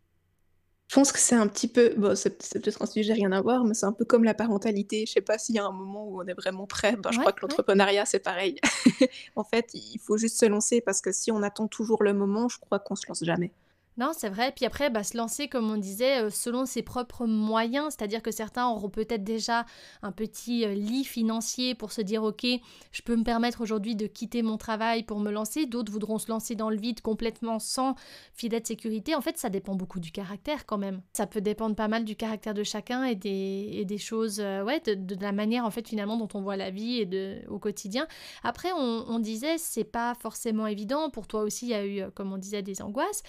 Je 0.88 0.94
pense 0.94 1.10
que 1.10 1.18
c'est 1.18 1.34
un 1.34 1.48
petit 1.48 1.66
peu, 1.66 1.94
bon, 1.96 2.16
c'est 2.16 2.38
peut-être 2.38 2.80
un 2.80 2.86
sujet 2.86 3.12
rien 3.12 3.32
à 3.32 3.40
voir, 3.40 3.64
mais 3.64 3.74
c'est 3.74 3.86
un 3.86 3.92
peu 3.92 4.04
comme 4.04 4.22
la 4.22 4.34
parentalité. 4.34 5.04
Je 5.04 5.12
sais 5.12 5.20
pas 5.20 5.36
s'il 5.36 5.56
y 5.56 5.58
a 5.58 5.66
un 5.66 5.72
moment 5.72 6.06
où 6.06 6.22
on 6.22 6.26
est 6.26 6.34
vraiment 6.34 6.66
prêt. 6.66 6.94
Ben, 6.96 7.10
je 7.10 7.18
crois 7.18 7.32
que 7.32 7.40
l'entrepreneuriat, 7.42 8.06
c'est 8.06 8.20
pareil. 8.20 8.56
en 9.36 9.42
fait, 9.42 9.70
il 9.74 9.98
faut 9.98 10.16
juste 10.16 10.38
se 10.38 10.46
lancer 10.46 10.80
parce 10.80 11.00
que 11.00 11.10
si 11.10 11.32
on 11.32 11.42
attend 11.42 11.66
toujours 11.66 12.04
le 12.04 12.12
moment, 12.12 12.48
je 12.48 12.58
crois 12.60 12.78
qu'on 12.78 12.94
se 12.94 13.04
lance 13.08 13.24
jamais. 13.24 13.52
Non, 13.98 14.12
c'est 14.14 14.28
vrai. 14.28 14.52
Puis 14.54 14.66
après, 14.66 14.90
bah, 14.90 15.02
se 15.02 15.16
lancer, 15.16 15.48
comme 15.48 15.70
on 15.70 15.78
disait, 15.78 16.24
euh, 16.24 16.30
selon 16.30 16.66
ses 16.66 16.82
propres 16.82 17.26
moyens. 17.26 17.94
C'est-à-dire 17.96 18.22
que 18.22 18.30
certains 18.30 18.68
auront 18.68 18.90
peut-être 18.90 19.24
déjà 19.24 19.64
un 20.02 20.12
petit 20.12 20.66
euh, 20.66 20.74
lit 20.74 21.04
financier 21.04 21.74
pour 21.74 21.92
se 21.92 22.02
dire, 22.02 22.22
OK, 22.22 22.44
je 22.92 23.02
peux 23.02 23.16
me 23.16 23.24
permettre 23.24 23.62
aujourd'hui 23.62 23.96
de 23.96 24.06
quitter 24.06 24.42
mon 24.42 24.58
travail 24.58 25.02
pour 25.02 25.18
me 25.18 25.30
lancer. 25.30 25.64
D'autres 25.64 25.90
voudront 25.90 26.18
se 26.18 26.28
lancer 26.28 26.54
dans 26.54 26.68
le 26.68 26.76
vide 26.76 27.00
complètement 27.00 27.58
sans 27.58 27.94
filet 28.34 28.60
de 28.60 28.66
sécurité. 28.66 29.14
En 29.14 29.22
fait, 29.22 29.38
ça 29.38 29.48
dépend 29.48 29.74
beaucoup 29.74 29.98
du 29.98 30.12
caractère 30.12 30.66
quand 30.66 30.78
même. 30.78 31.00
Ça 31.14 31.26
peut 31.26 31.40
dépendre 31.40 31.74
pas 31.74 31.88
mal 31.88 32.04
du 32.04 32.16
caractère 32.16 32.52
de 32.52 32.64
chacun 32.64 33.04
et 33.04 33.14
des, 33.14 33.70
et 33.72 33.86
des 33.86 33.98
choses, 33.98 34.40
euh, 34.40 34.62
ouais, 34.62 34.80
de, 34.80 35.16
la 35.18 35.32
manière 35.32 35.64
en 35.64 35.70
fait 35.70 35.88
finalement 35.88 36.18
dont 36.18 36.28
on 36.34 36.42
voit 36.42 36.56
la 36.56 36.70
vie 36.70 36.98
et 37.00 37.06
de, 37.06 37.38
au 37.48 37.58
quotidien. 37.58 38.06
Après, 38.44 38.68
on, 38.72 39.04
on 39.08 39.18
disait, 39.18 39.56
c'est 39.56 39.84
pas 39.84 40.14
forcément 40.14 40.66
évident. 40.66 41.08
Pour 41.08 41.26
toi 41.26 41.40
aussi, 41.40 41.64
il 41.66 41.70
y 41.70 41.74
a 41.74 41.86
eu, 41.86 42.10
comme 42.14 42.34
on 42.34 42.36
disait, 42.36 42.60
des 42.60 42.82
angoisses. 42.82 43.22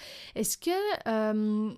Est-ce 0.58 1.78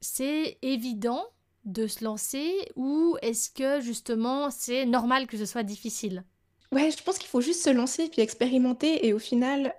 c'est 0.00 0.58
évident 0.62 1.24
de 1.64 1.86
se 1.86 2.04
lancer 2.04 2.52
ou 2.76 3.16
est-ce 3.22 3.50
que 3.50 3.80
justement 3.80 4.50
c'est 4.50 4.84
normal 4.84 5.26
que 5.26 5.38
ce 5.38 5.46
soit 5.46 5.62
difficile? 5.62 6.24
Ouais, 6.72 6.90
je 6.90 7.02
pense 7.02 7.18
qu'il 7.18 7.28
faut 7.28 7.40
juste 7.40 7.62
se 7.62 7.70
lancer 7.70 8.08
puis 8.10 8.20
expérimenter 8.20 9.06
et 9.06 9.12
au 9.12 9.18
final, 9.18 9.74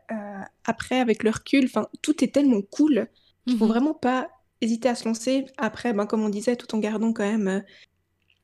après 0.64 1.00
avec 1.00 1.24
le 1.24 1.30
recul, 1.30 1.70
tout 2.02 2.24
est 2.24 2.34
tellement 2.34 2.62
cool 2.62 3.08
qu'il 3.46 3.58
faut 3.58 3.66
mmh 3.66 3.70
vraiment 3.70 3.94
pas 3.94 4.30
hésiter 4.62 4.90
à 4.90 4.96
se 4.96 5.06
lancer. 5.06 5.46
Après, 5.58 5.94
ben, 5.94 6.06
comme 6.06 6.24
on 6.24 6.30
disait, 6.30 6.56
tout 6.56 6.74
en 6.74 6.80
gardant 6.80 7.14
quand 7.14 7.30
même 7.30 7.64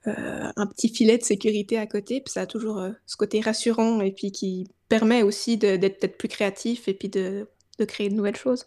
un 0.06 0.68
petit 0.68 0.90
filet 0.90 1.18
de 1.18 1.24
sécurité 1.24 1.78
à 1.78 1.88
côté, 1.88 2.22
puis 2.22 2.32
ça 2.32 2.42
a 2.42 2.46
toujours 2.46 2.84
ce 3.06 3.16
côté 3.16 3.40
rassurant 3.40 4.02
et 4.02 4.12
puis 4.12 4.32
qui 4.32 4.68
permet 4.90 5.24
aussi 5.24 5.58
d'être 5.58 6.00
peut-être 6.00 6.18
plus 6.18 6.28
créatif 6.28 6.88
et 6.88 6.94
puis 6.94 7.08
de, 7.08 7.48
de 7.80 7.86
créer 7.86 8.10
de 8.10 8.16
nouvelles 8.16 8.36
choses. 8.36 8.66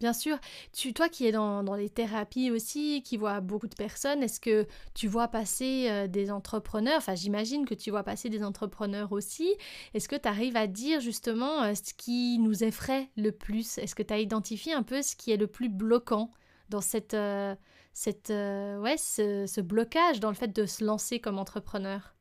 Bien 0.00 0.14
sûr. 0.14 0.38
Tu, 0.72 0.94
toi 0.94 1.10
qui 1.10 1.26
es 1.26 1.32
dans, 1.32 1.62
les 1.74 1.90
thérapies 1.90 2.50
aussi, 2.50 3.02
qui 3.02 3.18
vois 3.18 3.40
beaucoup 3.40 3.68
de 3.68 3.74
personnes, 3.74 4.22
est-ce 4.22 4.40
que 4.40 4.66
tu 4.94 5.08
vois 5.08 5.28
passer 5.28 5.88
euh, 5.90 6.06
des 6.06 6.30
entrepreneurs 6.30 6.96
Enfin, 6.96 7.14
j'imagine 7.14 7.66
que 7.66 7.74
tu 7.74 7.90
vois 7.90 8.02
passer 8.02 8.30
des 8.30 8.42
entrepreneurs 8.42 9.12
aussi. 9.12 9.54
Est-ce 9.92 10.08
que 10.08 10.16
tu 10.16 10.26
arrives 10.26 10.56
à 10.56 10.66
dire 10.66 11.00
justement 11.00 11.62
euh, 11.64 11.74
ce 11.74 11.92
qui 11.92 12.38
nous 12.38 12.64
effraie 12.64 13.10
le 13.18 13.30
plus? 13.30 13.76
Est-ce 13.76 13.94
que 13.94 14.02
tu 14.02 14.14
as 14.14 14.20
identifié 14.20 14.72
un 14.72 14.82
peu 14.82 15.02
ce 15.02 15.14
qui 15.16 15.32
est 15.32 15.36
le 15.36 15.46
plus 15.46 15.68
bloquant 15.68 16.30
dans 16.70 16.80
cette, 16.80 17.12
euh, 17.12 17.54
cette, 17.92 18.30
ouais, 18.30 18.96
ce 18.96 19.60
blocage 19.60 20.18
dans 20.18 20.30
le 20.30 20.34
fait 20.34 20.48
de 20.48 20.64
se 20.64 20.82
lancer 20.82 21.20
comme 21.20 21.38
entrepreneur? 21.38 22.14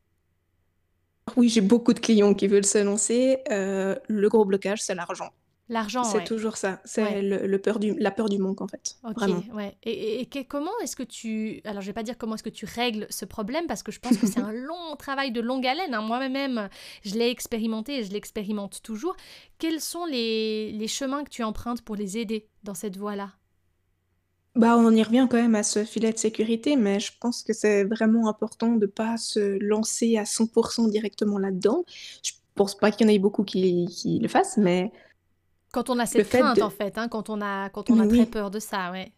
Oui, 1.37 1.47
j'ai 1.47 1.61
beaucoup 1.61 1.93
de 1.93 1.99
clients 1.99 2.33
qui 2.33 2.47
veulent 2.47 2.65
se 2.65 2.79
lancer. 2.79 3.37
le 3.47 4.27
gros 4.27 4.43
blocage, 4.43 4.81
c'est 4.81 4.95
l'argent. 4.95 5.29
L'argent, 5.69 6.03
C'est 6.03 6.23
toujours 6.23 6.57
ça. 6.57 6.81
C'est 6.83 7.21
le, 7.21 7.57
peur 7.59 7.77
du, 7.77 7.93
la 7.99 8.09
peur 8.09 8.27
du 8.27 8.39
manque, 8.39 8.59
en 8.61 8.67
fait. 8.67 8.97
Ok, 9.03 9.21
ouais. 9.53 9.77
Et, 9.83 10.21
et, 10.21 10.45
comment 10.45 10.71
est-ce 10.81 10.95
que 10.95 11.03
tu... 11.03 11.61
Alors, 11.63 11.81
je 11.81 11.87
vais 11.87 11.93
pas 11.93 12.01
dire 12.01 12.17
comment 12.17 12.33
est-ce 12.33 12.43
que 12.43 12.49
tu 12.49 12.65
règles 12.65 13.05
ce 13.11 13.23
problème, 13.23 13.67
parce 13.67 13.83
que 13.83 13.91
je 13.91 13.99
pense 13.99 14.17
que 14.17 14.25
c'est 14.25 14.39
un 14.39 14.51
long 14.51 14.95
travail 14.97 15.31
de 15.31 15.41
longue 15.41 15.67
haleine. 15.67 15.93
Hein. 15.93 16.01
Moi-même, 16.01 16.69
je 17.03 17.13
l'ai 17.13 17.29
expérimenté 17.29 17.99
et 17.99 18.03
je 18.03 18.11
l'expérimente 18.11 18.81
toujours. 18.81 19.15
Quels 19.59 19.79
sont 19.79 20.05
les, 20.05 20.71
les 20.71 20.87
chemins 20.87 21.23
que 21.23 21.29
tu 21.29 21.43
empruntes 21.43 21.83
pour 21.83 21.95
les 21.95 22.17
aider 22.17 22.47
dans 22.63 22.73
cette 22.73 22.97
voie-là? 22.97 23.33
Bah, 24.55 24.75
on 24.75 24.91
y 24.91 25.03
revient 25.03 25.27
quand 25.29 25.37
même 25.37 25.53
à 25.53 25.61
ce 25.61 25.85
filet 25.85 26.11
de 26.11 26.17
sécurité, 26.17 26.77
mais 26.77 26.99
je 26.99 27.11
pense 27.21 27.43
que 27.43 27.53
c'est 27.53 27.83
vraiment 27.83 28.27
important 28.27 28.71
de 28.75 28.87
pas 28.87 29.17
se 29.17 29.59
lancer 29.63 30.17
à 30.17 30.23
100% 30.23 30.89
directement 30.89 31.37
là-dedans. 31.37 31.85
Je 32.23 32.31
pense 32.55 32.75
pas 32.75 32.91
qu'il 32.91 33.05
y 33.05 33.09
en 33.09 33.13
ait 33.13 33.19
beaucoup 33.19 33.43
qui, 33.43 33.85
qui 33.85 34.17
le 34.17 34.27
fassent, 34.27 34.57
mais 34.57 34.91
quand 35.71 35.89
on 35.89 35.99
a 35.99 36.05
cette 36.05 36.29
crainte, 36.29 36.61
en 36.61 36.69
fait, 36.69 36.97
hein, 36.97 37.07
quand 37.07 37.29
on 37.29 37.41
a, 37.41 37.69
quand 37.69 37.89
on 37.89 37.99
a 37.99 38.07
très 38.07 38.25
peur 38.25 38.51
de 38.51 38.59
ça, 38.59 38.91
ouais. 38.91 39.11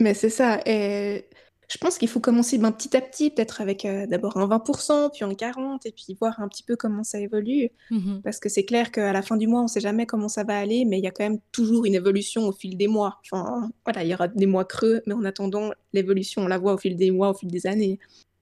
Mais 0.00 0.14
c'est 0.14 0.30
ça. 0.30 0.60
Et 0.64 1.28
je 1.72 1.78
pense 1.78 1.96
qu'il 1.96 2.08
faut 2.08 2.20
commencer 2.20 2.58
ben, 2.58 2.70
petit 2.70 2.94
à 2.96 3.00
petit, 3.00 3.30
peut-être 3.30 3.60
avec 3.62 3.84
euh, 3.84 4.06
d'abord 4.06 4.36
un 4.36 4.46
20%, 4.46 5.10
puis 5.12 5.24
un 5.24 5.32
40%, 5.32 5.78
et 5.86 5.92
puis 5.92 6.16
voir 6.20 6.38
un 6.40 6.48
petit 6.48 6.62
peu 6.62 6.76
comment 6.76 7.02
ça 7.02 7.18
évolue. 7.18 7.70
Mmh 7.90 8.20
Parce 8.22 8.40
que 8.40 8.48
c'est 8.48 8.64
clair 8.64 8.90
qu'à 8.90 9.12
la 9.12 9.22
fin 9.22 9.36
du 9.36 9.46
mois, 9.46 9.60
on 9.60 9.64
ne 9.64 9.68
sait 9.68 9.80
jamais 9.80 10.04
comment 10.04 10.28
ça 10.28 10.44
va 10.44 10.58
aller, 10.58 10.84
mais 10.84 10.98
il 10.98 11.04
y 11.04 11.06
a 11.06 11.10
quand 11.10 11.24
même 11.24 11.40
toujours 11.50 11.86
une 11.86 11.94
évolution 11.94 12.46
au 12.46 12.52
fil 12.52 12.76
des 12.76 12.88
mois. 12.88 13.20
Enfin, 13.24 13.70
voilà, 13.84 14.04
il 14.04 14.10
y 14.10 14.14
aura 14.14 14.28
des 14.28 14.46
mois 14.46 14.64
creux, 14.64 15.02
mais 15.06 15.14
en 15.14 15.24
attendant, 15.24 15.70
l'évolution, 15.92 16.42
on 16.42 16.46
la 16.46 16.58
voit 16.58 16.74
au 16.74 16.78
fil 16.78 16.96
des 16.96 17.10
mois, 17.10 17.30
au 17.30 17.34
fil 17.34 17.50
des 17.50 17.66
années. 17.66 17.98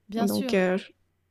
Bien 0.09 0.27
Donc, 0.27 0.55
euh, 0.55 0.77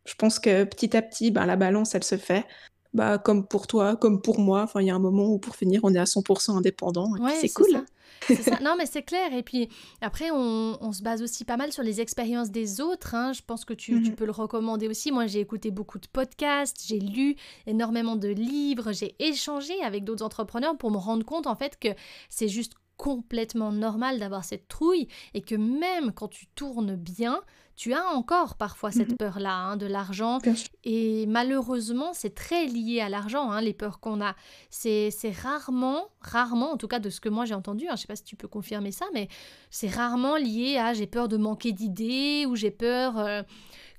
je 0.06 0.16
pense 0.16 0.40
que 0.40 0.64
petit 0.64 0.96
à 0.96 1.02
petit, 1.02 1.32
ben, 1.32 1.46
la 1.46 1.58
balance, 1.58 1.96
elle 1.96 2.04
se 2.04 2.18
fait 2.18 2.46
bah, 2.93 3.17
comme 3.17 3.46
pour 3.46 3.67
toi, 3.67 3.96
comme 3.96 4.22
pour 4.22 4.39
moi. 4.39 4.63
Enfin, 4.63 4.81
il 4.81 4.88
y 4.88 4.89
a 4.89 4.96
un 4.96 5.00
moment 5.00 5.27
où 5.27 5.38
pour 5.38 5.55
finir, 5.55 5.81
on 5.84 5.93
est 5.93 6.00
à 6.00 6.05
100% 6.05 6.58
indépendant. 6.58 7.12
c'est 7.39 7.50
cool. 7.50 7.84
Non, 8.62 8.75
mais 8.77 8.86
c'est 8.86 9.03
clair. 9.03 9.34
Et 9.34 9.43
puis 9.43 9.69
après, 10.01 10.29
on, 10.31 10.91
se 10.91 11.01
base 11.01 11.22
aussi 11.22 11.46
pas 11.46 11.58
mal 11.58 11.72
sur 11.72 11.84
les 11.84 12.01
expériences 12.01 12.51
des 12.51 12.81
autres. 12.81 13.15
Hein. 13.15 13.31
Je 13.34 13.41
pense 13.46 13.63
que 13.63 13.74
tu, 13.74 14.01
tu, 14.03 14.12
mmh 14.12 14.15
peux 14.15 14.25
le 14.25 14.31
recommander 14.31 14.88
aussi. 14.88 15.12
Moi, 15.12 15.27
j'ai 15.27 15.39
écouté 15.39 15.72
beaucoup 15.72 16.00
de 16.00 16.08
podcasts, 16.08 16.84
j'ai 16.86 17.00
lu 17.00 17.36
énormément 17.65 18.15
de 18.15 18.27
livres, 18.27 18.91
j'ai 18.91 19.15
échangé 19.19 19.74
avec 19.84 20.03
d'autres 20.03 20.25
entrepreneurs 20.25 20.77
pour 20.77 20.91
me 20.91 20.98
rendre 20.98 21.25
compte 21.25 21.48
en 21.48 21.55
fait 21.55 21.79
que 21.79 21.89
c'est 22.29 22.50
juste 22.50 22.74
complètement 23.00 23.72
normal 23.72 24.20
d'avoir 24.20 24.44
cette 24.44 24.68
trouille 24.68 25.08
et 25.34 25.41
que 25.41 25.56
même 25.56 26.12
quand 26.12 26.27
tu 26.27 26.48
tournes 26.48 26.98
bien, 26.98 27.39
tu 27.77 27.94
as 27.94 28.06
encore 28.10 28.56
parfois 28.56 28.91
cette 28.91 29.13
Mmh 29.13 29.15
peur-là 29.15 29.56
hein, 29.56 29.77
de 29.77 29.86
l'argent. 29.86 30.39
Et 30.84 31.25
malheureusement, 31.25 32.12
c'est 32.13 32.36
très 32.36 32.65
lié 32.65 33.00
à 33.00 33.08
l'argent, 33.08 33.51
hein, 33.51 33.62
les 33.62 33.74
peurs 33.74 34.01
qu'on 34.01 34.20
a. 34.22 34.36
C'est 34.70 35.12
c'est 35.12 35.32
rarement, 35.32 36.10
rarement, 36.20 36.74
en 36.74 36.77
tout 36.77 36.89
cas 36.89 37.00
de 37.00 37.10
ce 37.10 37.22
que 37.22 37.29
moi 37.29 37.46
j'ai 37.46 37.53
entendu, 37.53 37.88
hein, 37.88 37.96
je 37.96 38.01
sais 38.01 38.08
pas 38.08 38.18
si 38.18 38.25
tu 38.25 38.36
peux 38.36 38.50
confirmer 38.50 38.91
ça, 38.91 39.06
mais 39.13 39.29
c'est 39.70 39.88
rarement 39.88 40.36
lié 40.36 40.77
à 40.77 40.94
j'ai 40.94 41.08
peur 41.08 41.29
de 41.29 41.38
manquer 41.38 41.72
d'idées 41.72 42.46
ou 42.46 42.58
j'ai 42.58 42.72
peur 42.72 43.18
euh, 43.18 43.44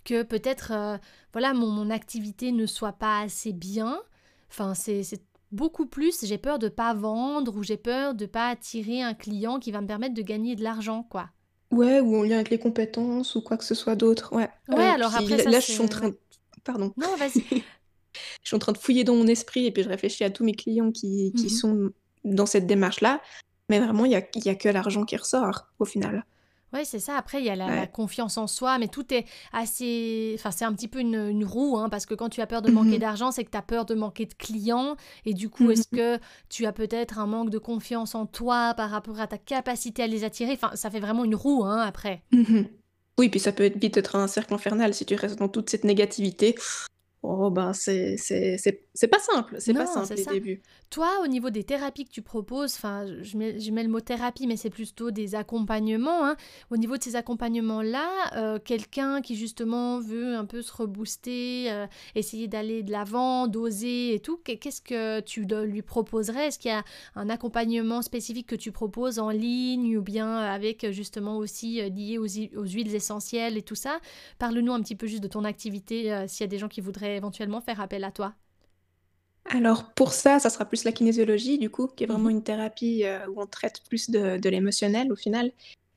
que 0.04 0.24
peut-être 0.24 0.72
euh, 0.72 0.98
voilà 1.32 1.54
mon, 1.54 1.70
mon 1.70 1.88
activité 1.88 2.52
ne 2.52 2.66
soit 2.66 2.92
pas 2.92 3.20
assez 3.20 3.54
bien. 3.54 3.98
Enfin, 4.50 4.74
c'est 4.74 5.02
beaucoup 5.52 5.86
plus 5.86 6.24
j'ai 6.24 6.38
peur 6.38 6.58
de 6.58 6.68
pas 6.68 6.94
vendre 6.94 7.56
ou 7.56 7.62
j'ai 7.62 7.76
peur 7.76 8.14
de 8.14 8.26
pas 8.26 8.48
attirer 8.48 9.02
un 9.02 9.14
client 9.14 9.58
qui 9.60 9.72
va 9.72 9.80
me 9.80 9.86
permettre 9.86 10.14
de 10.14 10.22
gagner 10.22 10.56
de 10.56 10.62
l'argent, 10.62 11.02
quoi. 11.02 11.30
Ouais, 11.72 12.00
ou 12.00 12.16
en 12.16 12.22
lien 12.24 12.34
avec 12.36 12.50
les 12.50 12.58
compétences 12.58 13.36
ou 13.36 13.42
quoi 13.42 13.56
que 13.56 13.62
ce 13.64 13.74
soit 13.76 13.94
d'autre, 13.94 14.32
ouais. 14.34 14.48
Ouais, 14.68 14.76
Heu, 14.76 14.80
alors 14.86 15.10
puis 15.12 15.18
après 15.24 15.36
là 15.36 15.42
ça 15.44 15.50
là, 15.50 15.60
je 15.60 15.66
suis 15.66 15.80
en 15.80 15.88
train 15.88 16.08
Ouais. 16.08 16.12
d 16.12 16.16
pardon. 16.64 16.92
Non, 16.96 17.16
vas-y. 17.18 17.44
Je 18.42 18.48
suis 18.48 18.56
en 18.56 18.58
train 18.58 18.72
de 18.72 18.78
fouiller 18.78 19.04
dans 19.04 19.14
mon 19.14 19.26
esprit 19.26 19.66
et 19.66 19.70
puis 19.72 19.82
je 19.84 19.88
réfléchis 19.88 20.24
à 20.24 20.30
tous 20.30 20.44
mes 20.44 20.54
clients 20.54 20.90
qui 20.92 21.32
qui 21.36 21.46
Mhm. 21.46 21.48
sont 21.50 21.90
dans 22.24 22.46
cette 22.46 22.66
démarche-là, 22.66 23.20
mais 23.68 23.78
vraiment 23.80 24.04
il 24.04 24.12
y 24.12 24.16
a 24.16 24.22
il 24.34 24.44
y 24.44 24.48
a 24.50 24.54
que 24.56 24.68
l'argent 24.68 25.04
qui 25.04 25.16
ressort, 25.16 25.68
au 25.78 25.84
final. 25.84 26.24
Ouais, 26.72 26.84
c'est 26.84 27.00
ça. 27.00 27.16
Après, 27.16 27.40
il 27.40 27.46
y 27.46 27.50
a 27.50 27.56
la, 27.56 27.86
confiance 27.86 28.36
en 28.36 28.46
soi, 28.46 28.78
mais 28.78 28.88
tout 28.88 29.12
est 29.12 29.24
assez... 29.52 30.34
Enfin, 30.38 30.50
c'est 30.50 30.64
un 30.64 30.72
petit 30.72 30.88
peu 30.88 31.00
une, 31.00 31.28
une 31.28 31.44
roue, 31.44 31.76
hein, 31.76 31.88
parce 31.88 32.06
que 32.06 32.14
quand 32.14 32.28
tu 32.28 32.40
as 32.40 32.46
peur 32.46 32.62
de 32.62 32.70
Mmh 32.70 32.74
manquer 32.74 32.98
d'argent, 32.98 33.32
c'est 33.32 33.44
que 33.44 33.50
tu 33.50 33.56
as 33.56 33.62
peur 33.62 33.84
de 33.84 33.94
manquer 33.94 34.26
de 34.26 34.34
clients. 34.34 34.96
Et 35.24 35.34
du 35.34 35.48
coup, 35.48 35.70
est-ce 35.70 35.88
que 35.88 36.18
tu 36.48 36.66
as 36.66 36.72
peut-être 36.72 37.18
un 37.18 37.26
manque 37.26 37.50
de 37.50 37.58
confiance 37.58 38.14
en 38.14 38.26
toi 38.26 38.74
par 38.74 38.90
rapport 38.90 39.18
à 39.20 39.26
ta 39.26 39.38
capacité 39.38 40.04
à 40.04 40.06
les 40.06 40.22
attirer? 40.22 40.52
Enfin, 40.52 40.70
ça 40.74 40.90
fait 40.90 41.00
vraiment 41.00 41.24
une 41.24 41.34
roue, 41.34 41.64
hein, 41.64 41.80
après. 41.80 42.22
Mmh 42.32 42.62
Oui, 43.18 43.28
puis 43.28 43.40
ça 43.40 43.52
peut 43.52 43.64
être 43.64 43.78
vite 43.78 43.96
être 43.96 44.16
un 44.16 44.28
cercle 44.28 44.54
infernal 44.54 44.94
si 44.94 45.04
tu 45.04 45.16
restes 45.16 45.38
dans 45.38 45.48
toute 45.48 45.68
cette 45.70 45.84
négativité. 45.84 46.54
Oh 47.22 47.50
ben, 47.50 47.72
c'est 47.74 48.16
c'est 49.00 49.08
pas 49.08 49.18
simple, 49.18 49.56
c'est 49.60 49.72
pas 49.72 49.86
simple 49.86 50.14
les 50.14 50.24
ça. 50.24 50.30
débuts. 50.32 50.62
Toi, 50.90 51.08
au 51.24 51.26
niveau 51.26 51.48
des 51.48 51.64
thérapies 51.64 52.04
que 52.04 52.10
tu 52.10 52.20
proposes, 52.20 52.74
enfin, 52.74 53.06
je 53.22 53.38
mets, 53.38 53.58
je 53.58 53.70
mets 53.72 53.82
le 53.82 53.88
mot 53.88 54.00
thérapie, 54.00 54.46
mais 54.46 54.56
c'est 54.58 54.68
plutôt 54.68 55.10
des 55.10 55.34
accompagnements. 55.34 56.26
hein. 56.26 56.36
Au 56.70 56.76
niveau 56.76 56.98
de 56.98 57.02
ces 57.02 57.16
accompagnements-là, 57.16 58.08
euh, 58.36 58.58
quelqu'un 58.58 59.22
qui 59.22 59.36
justement 59.36 60.00
veut 60.00 60.34
un 60.36 60.44
peu 60.44 60.60
se 60.60 60.70
rebooster, 60.72 61.70
euh, 61.72 61.86
essayer 62.14 62.46
d'aller 62.46 62.82
de 62.82 62.90
l'avant, 62.92 63.46
d'oser 63.46 64.12
et 64.14 64.20
tout, 64.20 64.36
qu'est- 64.44 64.58
qu'est-ce 64.58 64.82
que 64.82 65.20
tu 65.20 65.46
lui 65.46 65.80
proposerais? 65.82 66.48
Est-ce 66.48 66.58
qu'il 66.58 66.70
y 66.70 66.74
a 66.74 66.84
un 67.14 67.30
accompagnement 67.30 68.02
spécifique 68.02 68.48
que 68.48 68.56
tu 68.56 68.70
proposes 68.70 69.18
en 69.18 69.30
ligne 69.30 69.96
ou 69.96 70.02
bien 70.02 70.36
avec 70.36 70.90
justement 70.90 71.38
aussi 71.38 71.80
euh, 71.80 71.88
lié 71.88 72.18
aux, 72.18 72.26
hu- 72.26 72.50
aux 72.56 72.66
huiles 72.66 72.94
essentielles 72.94 73.56
et 73.56 73.62
tout 73.62 73.74
ça? 73.76 73.98
Parle-nous 74.38 74.72
un 74.74 74.82
petit 74.82 74.96
peu 74.96 75.06
juste 75.06 75.22
de 75.22 75.28
ton 75.28 75.44
activité, 75.44 76.12
euh, 76.12 76.26
s'il 76.28 76.42
y 76.42 76.44
a 76.44 76.48
des 76.48 76.58
gens 76.58 76.68
qui 76.68 76.82
voudraient 76.82 77.16
éventuellement 77.16 77.60
faire 77.62 77.80
appel 77.80 78.04
à 78.04 78.12
toi. 78.12 78.34
Alors 79.52 79.92
pour 79.94 80.12
ça, 80.12 80.38
ça 80.38 80.48
sera 80.50 80.64
plus 80.64 80.84
la 80.84 80.92
kinésiologie 80.92 81.58
du 81.58 81.70
coup, 81.70 81.88
qui 81.88 82.04
est 82.04 82.06
vraiment 82.06 82.28
Mhm. 82.28 82.36
une 82.36 82.42
thérapie, 82.42 83.02
heu, 83.04 83.18
où 83.30 83.40
on 83.42 83.46
traite 83.46 83.80
plus 83.88 84.10
de 84.10 84.38
de 84.38 84.48
l'émotionnel 84.48 85.12
au 85.12 85.16
final 85.16 85.46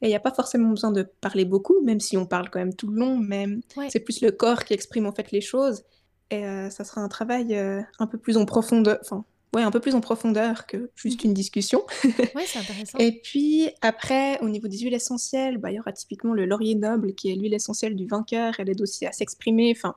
et 0.01 0.07
il 0.07 0.09
y 0.09 0.15
a 0.15 0.19
pas 0.19 0.33
forcément 0.33 0.69
besoin 0.69 0.91
de 0.91 1.03
parler 1.21 1.45
beaucoup, 1.45 1.81
même 1.81 1.99
si 2.01 2.17
on 2.17 2.25
parle 2.25 2.49
quand 2.49 2.59
même 2.59 2.75
tout 2.75 2.87
le 2.89 2.97
long, 2.99 3.17
mais 3.17 3.45
Ouais. 3.77 3.87
c'est 3.89 4.01
plus 4.01 4.21
le 4.21 4.31
corps 4.31 4.65
qui 4.65 4.73
exprime 4.73 5.05
en 5.05 5.13
fait 5.13 5.31
les 5.31 5.39
choses 5.41 5.83
et 6.31 6.43
heu, 6.45 6.69
ça 6.69 6.83
sera 6.83 7.01
un 7.01 7.07
travail, 7.09 7.55
heu, 7.55 7.83
un 7.99 8.07
peu 8.07 8.17
plus 8.17 8.35
en 8.37 8.45
profondeur 8.45 8.97
enfin, 9.01 9.23
ouais, 9.55 9.61
un 9.61 9.71
peu 9.71 9.79
plus 9.79 9.93
en 9.95 10.01
profondeur 10.01 10.65
que 10.65 10.89
juste 10.95 11.23
Mhm. 11.23 11.29
une 11.29 11.33
discussion 11.35 11.85
Ouais, 12.35 12.45
c'est 12.47 12.57
intéressant. 12.59 12.97
et 12.97 13.21
puis 13.23 13.69
après, 13.81 14.39
au 14.41 14.49
niveau 14.49 14.67
des 14.67 14.79
huiles 14.79 14.93
essentielles, 14.95 15.57
bah, 15.59 15.71
il 15.71 15.75
y 15.75 15.79
aura 15.79 15.93
typiquement 15.93 16.33
le 16.33 16.45
laurier 16.45 16.73
noble 16.75 17.13
qui 17.13 17.31
est 17.31 17.35
l'huile 17.35 17.53
essentielle 17.53 17.95
du 17.95 18.07
vainqueur. 18.07 18.55
Elle 18.59 18.69
aide 18.69 18.81
aussi 18.81 19.05
à 19.05 19.11
s'exprimer, 19.11 19.71
enfin, 19.77 19.93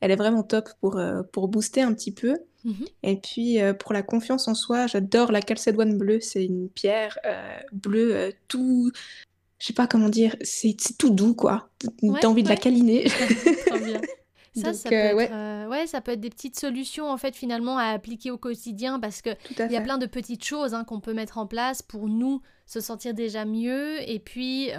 elle 0.00 0.10
est 0.10 0.16
vraiment 0.16 0.42
top 0.42 0.68
pour, 0.80 0.98
heu, 0.98 1.22
pour 1.32 1.48
booster 1.48 1.82
un 1.82 1.94
petit 1.94 2.12
peu 2.12 2.36
Mhm. 2.64 2.84
et 3.04 3.16
puis, 3.16 3.60
heu, 3.60 3.74
pour 3.74 3.92
la 3.92 4.02
confiance 4.02 4.48
en 4.48 4.54
soi, 4.54 4.86
j'adore 4.88 5.30
la 5.30 5.40
calcédoine 5.40 5.96
bleue. 5.96 6.20
C'est 6.20 6.44
une 6.44 6.68
pierre, 6.68 7.16
heu, 7.24 7.64
bleue, 7.72 8.32
tout 8.48 8.90
je 9.58 9.66
sais 9.68 9.72
pas 9.72 9.86
comment 9.86 10.10
dire, 10.10 10.36
c'est 10.42 10.76
c'est 10.78 10.98
tout 10.98 11.10
doux 11.10 11.34
quoi. 11.34 11.70
Ouais, 12.02 12.26
envie 12.26 12.42
de 12.42 12.48
la 12.48 12.56
câliner. 12.56 13.04
Trop 13.66 13.78
bien. 13.78 14.00
Ça, 14.54 14.68
Donc 14.72 14.74
ça 14.76 14.88
peut 14.88 14.96
être, 14.96 15.68
ouais, 15.68 15.86
ça 15.86 16.00
peut 16.00 16.12
être 16.12 16.20
des 16.20 16.30
petites 16.30 16.58
solutions, 16.58 17.10
en 17.10 17.18
fait, 17.18 17.36
finalement, 17.36 17.76
à 17.76 17.88
appliquer 17.88 18.30
au 18.30 18.38
quotidien 18.38 18.98
parce 18.98 19.20
qu'il 19.20 19.36
tout 19.54 19.62
à 19.62 19.66
y 19.66 19.76
a 19.76 19.82
plein 19.82 19.98
de 19.98 20.06
petites 20.06 20.44
choses, 20.44 20.72
hein, 20.72 20.84
qu'on 20.84 20.98
peut 20.98 21.12
mettre 21.12 21.36
en 21.36 21.46
place 21.46 21.82
pour 21.82 22.08
nous 22.08 22.40
se 22.64 22.80
sentir 22.80 23.12
déjà 23.12 23.44
mieux 23.44 24.00
et 24.10 24.18
puis, 24.18 24.70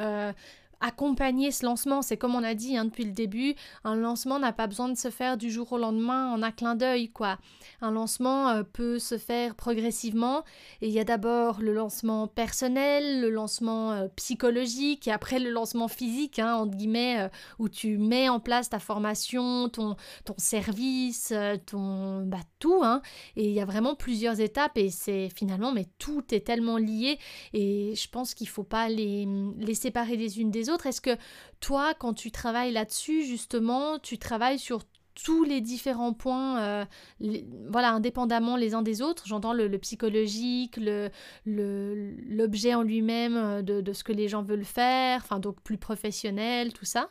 accompagner 0.80 1.52
ce 1.52 1.66
lancement. 1.66 2.02
C'est 2.02 2.18
comme 2.18 2.36
on 2.36 2.44
a 2.44 2.54
dit, 2.54 2.78
hein, 2.78 2.86
depuis 2.86 3.06
le 3.06 3.12
début, 3.12 3.56
un 3.84 3.96
lancement 3.96 4.40
n'a 4.40 4.54
pas 4.54 4.68
besoin 4.68 4.90
de 4.90 4.98
se 4.98 5.10
faire 5.10 5.38
du 5.38 5.50
jour 5.52 5.72
au 5.74 5.78
lendemain 5.78 6.32
en 6.32 6.44
un 6.44 6.52
clin 6.52 6.76
d'œil, 6.76 7.10
quoi. 7.10 7.38
Un 7.82 7.92
lancement, 7.92 8.54
heu, 8.56 8.64
peut 8.64 9.00
se 9.00 9.18
faire 9.18 9.56
progressivement 9.56 10.44
et 10.82 10.88
il 10.88 10.94
y 10.94 11.00
a 11.00 11.04
d'abord 11.04 11.62
le 11.62 11.74
lancement 11.74 12.28
personnel, 12.28 13.22
le 13.22 13.30
lancement, 13.30 13.94
heu, 13.94 14.10
psychologique 14.16 15.08
et 15.08 15.12
après 15.12 15.40
le 15.40 15.50
lancement 15.50 15.88
«physique», 15.88 16.40
hein, 16.40 16.56
entre 16.56 16.76
guillemets, 16.76 17.26
heu, 17.26 17.30
où 17.60 17.70
tu 17.70 17.98
mets 17.98 18.30
en 18.30 18.40
place 18.40 18.70
ta 18.70 18.80
formation, 18.80 19.70
ton 19.70 19.96
ton 20.26 20.36
service, 20.38 21.34
ton 21.66 22.22
bah, 22.26 22.38
tout, 22.60 22.82
hein 22.84 23.02
et 23.36 23.48
il 23.48 23.54
y 23.54 23.60
a 23.62 23.66
vraiment 23.66 23.96
plusieurs 23.96 24.40
étapes 24.40 24.78
et 24.78 24.90
c'est 24.90 25.30
finalement 25.34 25.72
mais 25.72 25.88
tout 26.00 26.24
est 26.32 26.46
tellement 26.46 26.78
lié 26.78 27.18
et 27.54 27.94
je 27.96 28.10
pense 28.10 28.34
qu'il 28.34 28.48
faut 28.48 28.64
pas 28.64 28.90
les, 28.90 29.28
les 29.58 29.76
séparer 29.76 30.16
les 30.16 30.40
unes 30.40 30.52
des 30.52 30.67
Est-ce 30.86 31.02
que 31.02 31.18
toi, 31.60 31.94
quand 31.94 32.14
tu 32.14 32.32
travailles 32.32 32.72
là-dessus, 32.72 33.24
justement, 33.26 34.00
tu 34.00 34.18
travailles 34.18 34.60
sur 34.60 34.84
tous 35.16 35.44
les 35.44 35.62
différents 35.62 36.14
points, 36.14 36.88
les 37.20 37.48
voilà, 37.72 37.92
indépendamment 37.92 38.56
les 38.56 38.74
uns 38.76 38.82
des 38.84 39.02
autres? 39.02 39.24
J'entends 39.28 39.54
le 39.54 39.68
le 39.68 39.78
psychologique, 39.80 40.78
le 40.78 41.10
le 41.46 42.16
l'objet 42.28 42.74
en 42.76 42.84
lui-même, 42.84 43.62
de 43.64 43.82
de 43.82 43.94
ce 43.94 44.04
que 44.04 44.12
les 44.14 44.28
gens 44.28 44.44
veulent 44.44 44.66
faire, 44.66 45.22
enfin 45.24 45.40
donc 45.40 45.62
plus 45.62 45.78
professionnel, 45.78 46.74
tout 46.74 46.86
ça? 46.86 47.10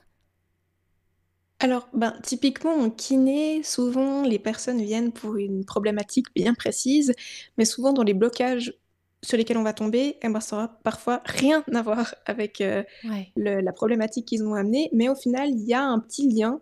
Alors, 1.59 1.89
ben, 1.95 2.13
typiquement 2.23 2.75
en 2.75 2.91
kiné, 2.91 3.63
souvent 3.63 4.23
les 4.23 4.39
personnes 4.39 4.83
viennent 4.83 5.13
pour 5.13 5.37
une 5.37 5.65
problématique 5.65 6.27
bien 6.35 6.53
précise, 6.55 7.15
mais 7.57 7.65
souvent 7.65 7.93
dans 7.95 8.03
les 8.03 8.13
blocages 8.15 8.75
sur 9.23 9.37
lesquels 9.37 9.59
on 9.59 9.63
va 9.63 9.73
tomber, 9.73 10.19
eh 10.23 10.29
ben, 10.29 10.41
ça 10.41 10.57
aura 10.57 10.69
parfois 10.85 11.23
rien 11.25 11.65
à 11.75 11.83
voir 11.83 12.15
avec, 12.27 12.63
Ouais. 13.05 13.33
le 13.37 13.61
la 13.61 13.73
problématique 13.73 14.27
qu'ils 14.27 14.45
ont 14.45 14.55
amenée, 14.55 14.89
mais 14.93 15.09
au 15.09 15.15
final, 15.15 15.51
il 15.51 15.65
y 15.67 15.75
a 15.75 15.83
un 15.83 15.99
petit 16.01 16.29
lien 16.29 16.61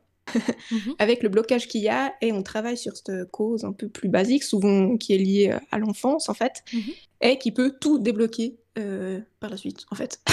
Mmh 0.70 0.92
avec 0.98 1.22
le 1.22 1.28
blocage 1.28 1.68
qu'il 1.68 1.82
y 1.82 1.88
a 1.88 2.14
et 2.20 2.32
on 2.32 2.42
travaille 2.42 2.76
sur 2.76 2.96
cette 2.96 3.30
cause 3.30 3.64
un 3.64 3.72
peu 3.72 3.88
plus 3.88 4.08
basique, 4.08 4.42
souvent 4.42 4.96
qui 4.96 5.14
est 5.14 5.18
liée, 5.18 5.50
heu, 5.52 5.60
à 5.70 5.78
l'enfance 5.78 6.28
en 6.28 6.34
fait 6.34 6.62
Mmh 6.72 6.78
et 7.20 7.38
qui 7.38 7.52
peut 7.52 7.74
tout 7.80 7.98
débloquer, 7.98 8.58
heu, 8.78 9.22
par 9.40 9.48
la 9.48 9.56
suite, 9.56 9.86
en 9.90 9.94
fait. 9.94 10.20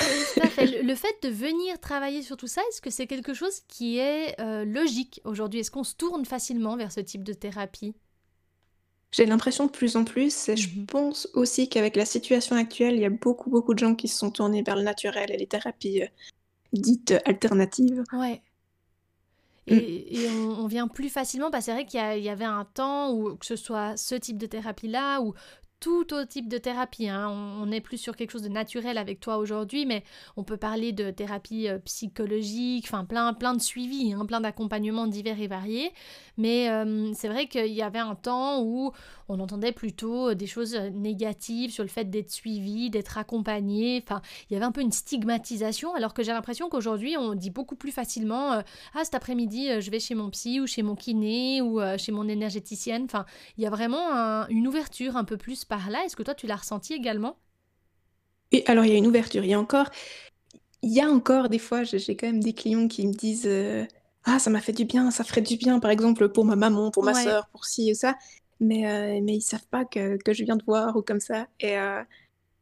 Le 0.84 0.96
fait 0.96 1.16
de 1.24 1.30
venir 1.30 1.80
travailler 1.80 2.22
sur 2.22 2.36
tout 2.36 2.48
ça, 2.48 2.62
est-ce 2.70 2.82
que 2.82 2.90
c'est 2.90 3.08
quelque 3.08 3.34
chose 3.34 3.62
qui 3.70 3.98
est, 3.98 4.36
logique 4.66 5.22
aujourd'hui? 5.24 5.62
Est-ce 5.62 5.72
qu'on 5.72 5.86
se 5.86 5.96
tourne 5.96 6.26
facilement 6.26 6.76
vers 6.76 6.92
ce 6.92 7.00
type 7.00 7.24
de 7.24 7.32
thérapie? 7.32 7.94
J'ai 9.12 9.26
l'impression 9.26 9.66
de 9.68 9.72
plus 9.72 9.96
en 9.96 10.04
plus 10.06 10.50
et 10.50 10.58
je 10.58 10.70
Mmh 10.70 10.86
pense 10.88 11.28
aussi 11.34 11.70
qu'avec 11.70 11.96
la 11.96 12.06
situation 12.06 12.56
actuelle, 12.56 12.96
il 12.96 13.02
y 13.02 13.06
a 13.06 13.10
beaucoup, 13.10 13.50
beaucoup 13.50 13.74
de 13.74 13.80
gens 13.80 13.96
qui 13.96 14.08
se 14.08 14.18
sont 14.18 14.32
tournés 14.32 14.64
vers 14.64 14.76
le 14.76 14.84
naturel 14.84 15.32
et 15.32 15.38
les 15.38 15.48
thérapies, 15.48 16.04
heu, 16.04 16.08
dites, 16.74 17.12
heu, 17.14 17.20
alternatives. 17.26 18.04
Ouais. 18.14 18.42
Mmh. 19.70 19.82
Et, 19.82 20.24
et 20.24 20.30
on, 20.30 20.34
on 20.64 20.68
vient 20.68 20.88
plus 20.88 21.10
facilement, 21.10 21.50
bah, 21.52 21.62
c'est 21.62 21.72
vrai 21.72 21.86
qu'il 21.86 22.00
y, 22.00 22.04
a- 22.04 22.18
il 22.18 22.24
y 22.24 22.30
avait 22.30 22.46
un 22.46 22.66
temps 22.66 23.12
où 23.14 23.36
que 23.38 23.46
ce 23.46 23.56
soit 23.56 23.96
ce 23.96 24.16
type 24.16 24.38
de 24.38 24.48
thérapie-là 24.48 25.22
ou 25.22 25.34
tout 25.82 26.14
autre 26.14 26.28
type 26.28 26.48
de 26.48 26.58
thérapie, 26.58 27.10
hein, 27.10 27.28
on, 27.28 27.68
on 27.68 27.72
est 27.72 27.82
plus 27.82 27.98
sur 27.98 28.16
quelque 28.16 28.32
chose 28.32 28.44
de 28.44 28.50
naturel 28.50 28.98
avec 28.98 29.20
toi 29.20 29.38
aujourd'hui, 29.38 29.86
mais 29.86 30.04
on 30.38 30.44
peut 30.44 30.56
parler 30.56 30.94
de 30.94 31.10
thérapie 31.12 31.68
euh, 31.68 31.80
psychologique, 31.80 32.86
enfin 32.88 33.04
plein, 33.04 33.34
plein 33.34 33.56
de 33.56 33.62
suivis, 33.62 34.14
hein, 34.14 34.26
plein 34.26 34.40
d'accompagnements 34.40 35.08
divers 35.08 35.42
et 35.42 35.48
variés. 35.48 35.92
Mais 36.38 36.70
euh, 36.70 37.12
c'est 37.14 37.28
vrai 37.28 37.48
qu'il 37.48 37.74
y 37.74 37.82
avait 37.82 38.00
un 38.00 38.16
temps 38.16 38.62
où 38.62 38.92
on 39.32 39.40
entendait 39.40 39.72
plutôt 39.72 40.30
euh, 40.30 40.36
des 40.36 40.48
choses 40.48 40.76
euh, 40.76 40.90
négatives 40.90 41.72
sur 41.72 41.84
le 41.84 41.90
fait 41.90 42.06
d'être 42.10 42.32
suivi, 42.32 42.90
d'être 42.90 43.18
accompagné. 43.18 44.02
Enfin, 44.04 44.22
il 44.50 44.54
y 44.54 44.56
avait 44.58 44.66
un 44.66 44.72
peu 44.72 44.82
une 44.82 44.92
stigmatisation, 44.92 45.94
alors 45.96 46.14
que 46.14 46.24
j'ai 46.24 46.32
l'impression 46.32 46.70
qu'aujourd'hui, 46.70 47.18
on 47.18 47.36
dit 47.36 47.50
beaucoup 47.50 47.76
plus 47.76 47.92
facilement 47.92 48.54
euh, 48.54 48.62
Ah, 48.94 49.04
cet 49.04 49.16
après-midi, 49.16 49.70
euh, 49.70 49.82
je 49.82 49.92
vais 49.92 50.00
chez 50.00 50.16
mon 50.16 50.30
psy 50.30 50.60
ou 50.60 50.68
chez 50.68 50.84
mon 50.84 50.96
kiné 50.96 51.62
ou 51.62 51.80
euh, 51.82 51.98
chez 51.98 52.12
mon 52.12 52.28
énergéticienne. 52.28 53.04
Enfin, 53.06 53.26
il 53.58 53.64
y 53.64 53.68
a 53.68 53.70
vraiment 53.70 54.12
un- 54.14 54.48
une 54.50 54.68
ouverture 54.68 55.18
un 55.18 55.24
peu 55.24 55.38
plus 55.38 55.66
par 55.66 55.90
là. 55.90 56.04
Est-ce 56.06 56.16
que 56.16 56.24
toi, 56.24 56.36
tu 56.36 56.48
l'as 56.48 56.56
ressenti 56.58 56.94
également? 56.94 57.38
Et 58.52 58.64
alors 58.68 58.86
il 58.86 58.92
y 58.92 58.96
a 58.96 58.98
une 58.98 59.08
ouverture, 59.08 59.44
il 59.44 59.50
y 59.50 59.54
a 59.54 59.60
encore 59.60 59.90
il 60.84 60.92
y 60.94 61.02
a 61.02 61.10
encore 61.10 61.50
des 61.50 61.60
fois, 61.60 61.84
j'ai 61.84 62.16
quand 62.16 62.28
même 62.28 62.42
des 62.44 62.54
clients 62.54 62.88
qui 62.88 63.08
me 63.08 63.14
disent, 63.14 63.50
«Ah 64.24 64.40
ça 64.40 64.50
m'a 64.50 64.62
fait 64.62 64.74
du 64.74 64.86
bien, 64.86 65.12
ça 65.12 65.24
ferait 65.24 65.42
du 65.42 65.58
bien», 65.58 65.80
par 65.80 65.92
exemple, 65.92 66.30
pour 66.30 66.46
ma 66.46 66.56
maman, 66.56 66.92
pour 66.92 67.04
ma 67.04 67.14
Ouais. 67.14 67.16
sœur, 67.16 67.48
pour 67.52 67.66
ci 67.66 67.90
et 67.90 67.96
ça, 67.96 68.16
mais 68.62 68.86
heu, 68.86 69.22
mais 69.24 69.36
ils 69.38 69.42
savent 69.42 69.68
pas 69.70 69.86
que 69.86 70.18
je 70.34 70.44
viens 70.46 70.58
de 70.58 70.64
voir 70.66 70.96
ou 70.98 71.02
comme 71.04 71.20
ça 71.22 71.48
et 71.60 71.78
heu 71.78 72.02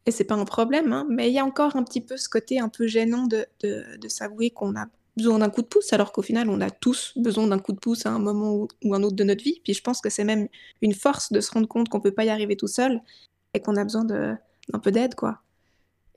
et 0.06 0.10
c'est 0.12 0.24
pas 0.24 0.34
un 0.36 0.44
problème, 0.46 0.92
hein, 0.92 1.06
mais 1.10 1.28
il 1.30 1.34
y 1.34 1.38
a 1.38 1.44
encore 1.44 1.76
un 1.76 1.84
petit 1.84 2.00
peu 2.00 2.16
ce 2.16 2.28
côté 2.28 2.60
un 2.60 2.68
peu 2.70 2.86
gênant 2.86 3.26
de 3.26 3.46
de 3.62 4.08
s'avouer 4.08 4.50
qu'on 4.50 4.76
a 4.76 4.86
besoin 5.16 5.38
d'un 5.40 5.50
coup 5.50 5.62
de 5.62 5.66
pouce, 5.66 5.92
alors 5.92 6.12
qu'au 6.12 6.22
final, 6.22 6.48
on 6.48 6.60
a 6.60 6.70
tous 6.70 7.12
besoin 7.16 7.46
d'un 7.46 7.58
coup 7.58 7.72
de 7.72 7.78
pouce 7.78 8.06
à 8.06 8.10
un 8.10 8.18
moment 8.18 8.66
ou 8.84 8.94
un 8.94 9.02
autre 9.02 9.16
de 9.16 9.24
notre 9.24 9.44
vie. 9.44 9.60
Puis 9.64 9.74
je 9.74 9.82
pense 9.82 10.00
que 10.00 10.10
c'est 10.10 10.24
même 10.24 10.48
une 10.82 10.94
force 10.94 11.32
de 11.32 11.40
se 11.40 11.50
rendre 11.52 11.68
compte 11.68 11.88
qu'on 11.88 12.00
peut 12.00 12.12
pas 12.14 12.24
y 12.24 12.30
arriver 12.30 12.56
tout 12.56 12.68
seul 12.68 13.00
et 13.54 13.60
qu'on 13.60 13.76
a 13.76 13.84
besoin 13.84 14.04
d'un 14.04 14.38
peu 14.82 14.90
d'aide, 14.92 15.14
quoi. 15.14 15.42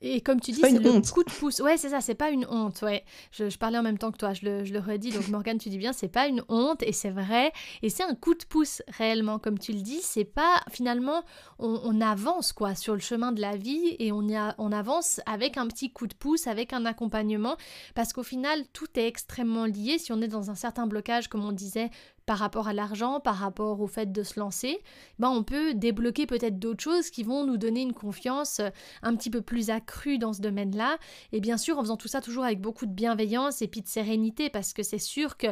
Et 0.06 0.20
comme 0.20 0.38
tu 0.38 0.52
dis, 0.52 0.60
c'est 0.60 0.70
le 0.70 1.00
coup 1.12 1.24
de 1.24 1.30
pouce. 1.30 1.60
Ouais, 1.60 1.78
c'est 1.78 1.88
ça, 1.88 2.02
c'est 2.02 2.14
pas 2.14 2.28
une 2.28 2.46
honte. 2.50 2.82
Ouais, 2.82 3.04
je, 3.32 3.56
parlais 3.56 3.78
en 3.78 3.82
même 3.82 3.96
temps 3.96 4.12
que 4.12 4.18
toi, 4.18 4.34
je 4.34 4.44
le, 4.44 4.64
je 4.64 4.74
le 4.74 4.78
redis. 4.78 5.12
Donc, 5.12 5.28
Morgane, 5.30 5.56
tu 5.56 5.70
dis 5.70 5.78
bien, 5.78 5.94
c'est 5.94 6.08
pas 6.08 6.26
une 6.26 6.42
honte 6.48 6.82
et 6.82 6.92
c'est 6.92 7.10
vrai. 7.10 7.52
Et 7.82 7.88
c'est 7.88 8.02
un 8.02 8.14
coup 8.14 8.34
de 8.34 8.44
pouce 8.44 8.82
réellement, 8.88 9.38
comme 9.38 9.58
tu 9.58 9.72
le 9.72 9.80
dis. 9.80 10.00
C'est 10.02 10.26
pas 10.26 10.62
finalement, 10.70 11.24
on, 11.58 12.00
avance 12.02 12.52
quoi 12.52 12.74
sur 12.74 12.92
le 12.92 13.00
chemin 13.00 13.32
de 13.32 13.40
la 13.40 13.56
vie 13.56 13.96
et 13.98 14.12
on, 14.12 14.28
y 14.28 14.36
a, 14.36 14.54
on 14.58 14.72
avance 14.72 15.20
avec 15.24 15.56
un 15.56 15.66
petit 15.68 15.90
coup 15.90 16.06
de 16.06 16.14
pouce, 16.14 16.48
avec 16.48 16.74
un 16.74 16.84
accompagnement. 16.84 17.56
Parce 17.94 18.12
qu'au 18.12 18.24
final, 18.24 18.66
tout 18.74 18.88
est 18.96 19.06
extrêmement 19.06 19.64
lié. 19.64 19.96
Si 19.98 20.12
on 20.12 20.20
est 20.20 20.28
dans 20.28 20.50
un 20.50 20.54
certain 20.54 20.86
blocage, 20.86 21.28
comme 21.28 21.46
on 21.46 21.52
disait, 21.52 21.88
par 22.26 22.38
rapport 22.38 22.68
à 22.68 22.72
l'argent, 22.72 23.20
par 23.20 23.36
rapport 23.36 23.80
au 23.80 23.86
fait 23.86 24.12
de 24.12 24.22
se 24.22 24.38
lancer, 24.40 24.80
ben 25.18 25.28
on 25.28 25.42
peut 25.42 25.74
débloquer 25.74 26.26
peut-être 26.26 26.58
d'autres 26.58 26.82
choses 26.82 27.10
qui 27.10 27.22
vont 27.22 27.44
nous 27.44 27.56
donner 27.56 27.82
une 27.82 27.92
confiance 27.92 28.60
euh, 28.60 28.70
un 29.02 29.14
petit 29.14 29.30
peu 29.30 29.42
plus 29.42 29.70
accrue 29.70 30.18
dans 30.18 30.32
ce 30.32 30.40
domaine-là. 30.40 30.98
Et 31.32 31.40
bien 31.40 31.56
sûr, 31.56 31.78
en 31.78 31.82
faisant 31.82 31.96
tout 31.96 32.08
ça 32.08 32.20
toujours 32.20 32.44
avec 32.44 32.60
beaucoup 32.60 32.86
de 32.86 32.92
bienveillance 32.92 33.62
et 33.62 33.68
puis 33.68 33.82
de 33.82 33.88
sérénité, 33.88 34.50
parce 34.50 34.72
que 34.72 34.82
c'est 34.82 34.98
sûr 34.98 35.36
que, 35.36 35.48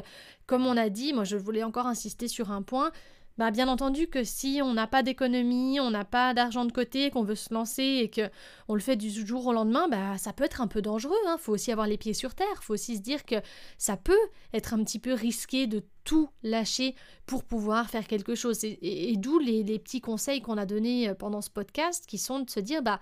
comme 0.46 0.66
on 0.66 0.76
a 0.76 0.88
dit, 0.88 1.12
moi 1.12 1.24
je 1.24 1.36
voulais 1.36 1.62
encore 1.62 1.86
insister 1.86 2.28
sur 2.28 2.50
un 2.50 2.62
point, 2.62 2.90
bah, 3.38 3.50
bien 3.50 3.68
entendu 3.68 4.08
que 4.08 4.24
si 4.24 4.60
on 4.62 4.74
n'a 4.74 4.86
pas 4.86 5.02
d'économie, 5.02 5.80
on 5.80 5.90
n'a 5.90 6.04
pas 6.04 6.34
d'argent 6.34 6.64
de 6.64 6.72
côté, 6.72 7.10
qu'on 7.10 7.22
veut 7.22 7.34
se 7.34 7.52
lancer 7.52 7.82
et 7.82 8.10
que 8.10 8.30
on 8.68 8.74
le 8.74 8.80
fait 8.80 8.96
du 8.96 9.10
jour 9.10 9.46
au 9.46 9.52
lendemain, 9.52 9.88
bah 9.88 10.18
ça 10.18 10.32
peut 10.32 10.44
être 10.44 10.60
un 10.60 10.66
peu 10.66 10.82
dangereux. 10.82 11.16
Il 11.24 11.28
hein. 11.28 11.36
faut 11.38 11.52
aussi 11.52 11.72
avoir 11.72 11.86
les 11.86 11.98
pieds 11.98 12.14
sur 12.14 12.34
terre. 12.34 12.62
Faut 12.62 12.74
aussi 12.74 12.96
se 12.96 13.02
dire 13.02 13.24
que 13.24 13.36
ça 13.78 13.96
peut 13.96 14.12
être 14.52 14.74
un 14.74 14.84
petit 14.84 14.98
peu 14.98 15.14
risqué 15.14 15.66
de 15.66 15.82
tout 16.04 16.28
lâcher 16.42 16.94
pour 17.26 17.44
pouvoir 17.44 17.88
faire 17.88 18.06
quelque 18.06 18.34
chose. 18.34 18.64
Et, 18.64 19.14
d'où 19.16 19.38
les, 19.38 19.62
les, 19.62 19.78
petits 19.78 20.00
conseils 20.00 20.42
qu'on 20.42 20.58
a 20.58 20.66
donnés 20.66 21.08
euh, 21.08 21.14
pendant 21.14 21.40
ce 21.40 21.50
podcast, 21.50 22.06
qui 22.06 22.18
sont 22.18 22.40
de 22.40 22.50
se 22.50 22.60
dire 22.60 22.82
bah 22.82 23.00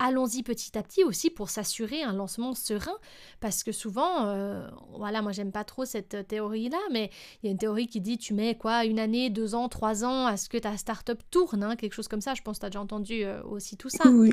allons-y 0.00 0.42
petit 0.42 0.76
à 0.76 0.82
petit 0.82 1.04
aussi 1.04 1.30
pour 1.30 1.50
s'assurer 1.50 2.02
un 2.02 2.12
lancement 2.12 2.54
serein. 2.54 2.96
Parce 3.38 3.62
que 3.62 3.70
souvent 3.70 4.26
euh, 4.26 4.66
voilà 4.96 5.22
moi 5.22 5.30
j'aime 5.30 5.52
pas 5.52 5.62
trop 5.62 5.84
cette 5.84 6.26
théorie 6.26 6.68
là 6.68 6.80
mais 6.90 7.10
il 7.42 7.46
y 7.46 7.48
a 7.48 7.52
une 7.52 7.58
théorie 7.58 7.86
qui 7.86 8.00
dit 8.00 8.18
tu 8.18 8.34
mets 8.34 8.56
quoi 8.56 8.84
une 8.84 8.98
année 8.98 9.30
deux 9.30 9.54
ans 9.54 9.68
trois 9.68 10.04
ans 10.04 10.26
à 10.26 10.36
ce 10.36 10.48
que 10.48 10.58
ta 10.58 10.76
start-up 10.76 11.20
tourne 11.30 11.62
hein, 11.62 11.76
quelque 11.76 11.92
chose 11.92 12.08
comme 12.08 12.20
ça. 12.20 12.34
Je 12.34 12.42
pense 12.42 12.56
que 12.56 12.62
tu 12.62 12.66
as 12.66 12.70
déjà 12.70 12.80
entendu 12.80 13.24
euh, 13.24 13.40
aussi 13.44 13.76
tout 13.76 13.90
ça. 13.90 14.08
Oui 14.08 14.32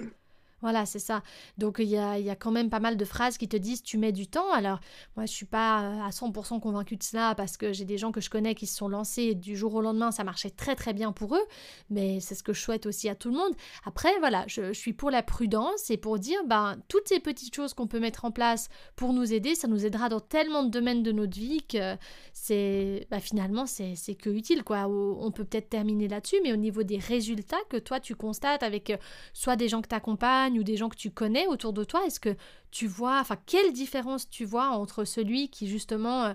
voilà, 0.62 0.88
c'est 0.88 1.00
ça. 1.00 1.22
Donc 1.58 1.78
il 1.80 1.88
y 1.88 1.98
a, 1.98 2.18
y 2.18 2.30
a, 2.32 2.36
quand 2.36 2.52
même 2.52 2.70
pas 2.70 2.80
mal 2.80 2.98
de 2.98 3.06
phrases 3.06 3.38
qui 3.38 3.48
te 3.48 3.58
disent 3.58 3.84
tu 3.84 3.98
mets 3.98 4.12
du 4.12 4.28
temps. 4.28 4.52
Alors 4.54 4.80
moi 5.16 5.26
je 5.26 5.32
suis 5.32 5.46
pas 5.46 5.84
euh, 5.84 6.02
à 6.02 6.10
100% 6.10 6.60
convaincue 6.60 6.98
de 6.98 7.04
cela 7.04 7.36
parce 7.36 7.58
que 7.58 7.74
j'ai 7.74 7.86
des 7.86 7.98
gens 7.98 8.12
que 8.12 8.22
je 8.22 8.30
connais 8.30 8.56
qui 8.56 8.66
se 8.66 8.76
sont 8.76 8.88
lancés 8.88 9.36
du 9.36 9.56
jour 9.56 9.76
au 9.76 9.82
lendemain, 9.82 10.12
ça 10.12 10.24
marchait 10.24 10.50
très 10.50 10.76
très 10.76 10.94
bien 10.94 11.12
pour 11.12 11.36
eux, 11.36 11.46
mais 11.90 12.20
c'est 12.20 12.34
ce 12.34 12.42
que 12.42 12.54
je 12.54 12.62
souhaite 12.62 12.88
aussi 12.88 13.08
à 13.08 13.16
tout 13.16 13.30
le 13.30 13.38
monde. 13.38 13.54
Après 13.86 14.18
voilà, 14.20 14.46
je, 14.48 14.74
suis 14.74 14.94
pour 14.94 15.12
la 15.12 15.22
prudence 15.22 15.92
et 15.92 15.98
pour 15.98 16.18
dire 16.18 16.40
ben 16.46 16.78
toutes 16.88 17.08
ces 17.08 17.20
petites 17.20 17.56
choses 17.56 17.74
qu'on 17.74 17.88
peut 17.88 18.00
mettre 18.00 18.26
en 18.26 18.32
place 18.32 18.70
pour 18.96 19.14
nous 19.14 19.34
aider, 19.34 19.54
ça 19.54 19.68
nous 19.68 19.86
aidera 19.86 20.10
dans 20.10 20.20
tellement 20.20 20.64
de 20.64 20.70
domaines 20.70 21.04
de 21.04 21.12
notre 21.12 21.38
vie 21.38 21.62
que 21.64 21.96
c'est 22.34 23.08
bah, 23.12 23.20
finalement 23.20 23.66
c'est 23.68 23.96
que 24.16 24.30
utile 24.30 24.64
quoi. 24.64 24.88
On 24.88 25.32
peut 25.32 25.46
peut-être 25.46 25.70
terminer 25.70 26.08
là-dessus, 26.08 26.38
mais 26.44 26.52
au 26.52 26.58
niveau 26.58 26.84
des 26.84 26.98
résultats 26.98 27.58
que 27.70 27.78
toi 27.78 28.00
tu 28.00 28.16
constates 28.16 28.64
avec 28.64 28.90
euh, 28.90 28.98
soit 29.34 29.56
des 29.56 29.68
gens 29.68 29.82
que 29.82 29.88
tu 29.88 29.96
accompagnes, 29.96 30.47
ou 30.52 30.64
des 30.64 30.78
gens 30.78 30.90
que 30.90 30.96
tu 30.96 31.12
connais 31.12 31.48
autour 31.48 31.74
de 31.74 31.84
toi 31.84 32.06
Est-ce 32.06 32.20
que 32.20 32.36
tu 32.72 32.88
vois, 32.88 33.20
enfin, 33.20 33.38
quelle 33.46 33.74
différence 33.74 34.30
tu 34.30 34.46
vois 34.46 34.70
entre 34.70 35.04
celui 35.06 35.50
qui 35.50 35.68
justement 35.68 36.26
euh, 36.26 36.34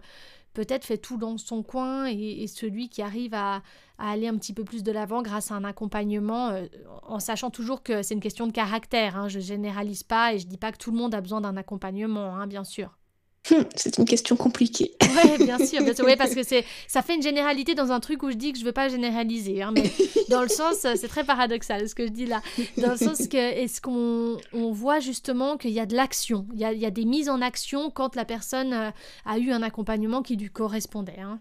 peut-être 0.54 0.84
fait 0.84 0.98
tout 0.98 1.16
dans 1.16 1.38
son 1.38 1.62
coin 1.62 2.06
et, 2.06 2.46
celui 2.46 2.88
qui 2.88 3.02
arrive 3.02 3.34
à, 3.34 3.62
aller 3.98 4.26
un 4.26 4.36
petit 4.36 4.52
peu 4.52 4.64
plus 4.64 4.82
de 4.82 4.90
l'avant 4.90 5.22
grâce 5.22 5.50
à 5.50 5.54
un 5.54 5.64
accompagnement, 5.64 6.48
euh, 6.48 6.66
en 7.04 7.20
sachant 7.20 7.50
toujours 7.50 7.82
que 7.82 8.02
c'est 8.02 8.14
une 8.14 8.20
question 8.20 8.46
de 8.46 8.52
caractère. 8.52 9.16
Hein, 9.16 9.28
je 9.28 9.38
généralise 9.38 10.02
pas 10.02 10.34
et 10.34 10.38
je 10.38 10.46
dis 10.46 10.58
pas 10.58 10.72
que 10.72 10.78
tout 10.78 10.90
le 10.90 10.96
monde 10.96 11.14
a 11.14 11.20
besoin 11.20 11.40
d'un 11.40 11.56
accompagnement, 11.56 12.34
hein, 12.34 12.46
bien 12.46 12.64
sûr. 12.64 12.96
Hum, 13.50 13.64
c'est 13.74 13.98
une 13.98 14.04
question 14.04 14.36
compliquée. 14.36 14.94
Oui, 15.00 15.38
bien 15.44 15.58
sûr, 15.58 15.80
Oui, 16.04 16.16
parce 16.16 16.34
que 16.34 16.44
c'est, 16.44 16.64
ça 16.86 17.02
fait 17.02 17.16
une 17.16 17.22
généralité 17.22 17.74
dans 17.74 17.90
un 17.90 17.98
truc 17.98 18.22
où 18.22 18.30
je 18.30 18.36
dis 18.36 18.52
que 18.52 18.58
je 18.58 18.64
veux 18.64 18.72
pas 18.72 18.88
généraliser, 18.88 19.62
hein, 19.62 19.72
mais 19.74 19.90
dans 20.28 20.42
le 20.42 20.48
sens, 20.48 20.76
c'est 20.94 21.08
très 21.08 21.24
paradoxal 21.24 21.88
ce 21.88 21.94
que 21.94 22.06
je 22.06 22.12
dis 22.12 22.26
là, 22.26 22.40
dans 22.78 22.92
le 22.92 22.96
sens 22.96 23.26
que 23.26 23.36
est-ce 23.36 23.80
qu'on 23.80 24.38
on 24.52 24.70
voit 24.70 25.00
justement 25.00 25.56
qu'il 25.56 25.72
y 25.72 25.80
a 25.80 25.86
de 25.86 25.96
l'action, 25.96 26.46
il 26.52 26.60
y 26.60 26.64
a, 26.64 26.72
il 26.72 26.78
y 26.78 26.86
a, 26.86 26.90
des 26.90 27.04
mises 27.04 27.28
en 27.28 27.40
action 27.40 27.90
quand 27.90 28.14
la 28.14 28.24
personne 28.24 28.72
euh, 28.72 28.90
a 29.24 29.38
eu 29.38 29.50
un 29.50 29.62
accompagnement 29.62 30.22
qui 30.22 30.36
lui 30.36 30.50
correspondait. 30.50 31.20
Hein. 31.20 31.40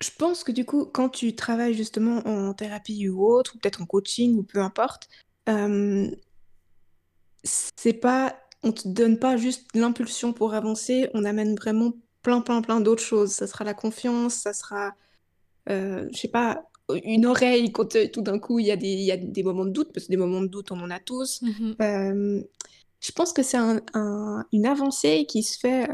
Je 0.00 0.10
pense 0.18 0.42
que 0.42 0.52
du 0.52 0.64
coup, 0.64 0.86
quand 0.86 1.10
tu 1.10 1.34
travailles 1.34 1.74
justement 1.74 2.18
en 2.26 2.54
thérapie 2.54 3.08
ou 3.08 3.26
autre, 3.26 3.54
ou 3.54 3.58
peut-être 3.58 3.82
en 3.82 3.86
coaching 3.86 4.38
ou 4.38 4.42
peu 4.42 4.60
importe, 4.60 5.08
euh, 5.48 6.10
c'est 7.44 7.94
pas 7.94 8.36
on 8.62 8.72
te 8.72 8.88
donne 8.88 9.18
pas 9.18 9.36
juste 9.36 9.66
l'impulsion 9.74 10.32
pour 10.32 10.54
avancer, 10.54 11.08
on 11.14 11.24
amène 11.24 11.54
vraiment 11.54 11.92
plein, 12.22 12.40
plein, 12.40 12.60
plein 12.60 12.80
d'autres 12.80 13.02
choses. 13.02 13.30
Ça 13.30 13.46
sera 13.46 13.64
la 13.64 13.74
confiance, 13.74 14.34
ça 14.34 14.52
sera, 14.52 14.94
euh, 15.68 16.08
je 16.12 16.18
sais 16.18 16.28
pas, 16.28 16.64
une 17.04 17.26
oreille 17.26 17.72
quand 17.72 17.94
euh, 17.96 18.08
tout 18.12 18.22
d'un 18.22 18.38
coup 18.38 18.58
il 18.58 18.66
y, 18.66 18.70
a 18.72 18.76
des, 18.76 18.88
y 18.88 19.12
a 19.12 19.16
des 19.16 19.42
moments 19.42 19.64
de 19.64 19.70
doute, 19.70 19.92
parce 19.92 20.06
que 20.06 20.10
des 20.10 20.16
moments 20.16 20.40
de 20.40 20.48
doute 20.48 20.72
on 20.72 20.80
en 20.80 20.90
a 20.90 20.98
tous. 20.98 21.42
Mmh 21.42 21.72
euh, 21.80 22.42
je 22.98 23.12
pense 23.12 23.32
que 23.32 23.42
c'est 23.42 23.58
une 23.58 24.66
avancée 24.66 25.26
qui 25.26 25.42
se 25.42 25.58
fait, 25.58 25.86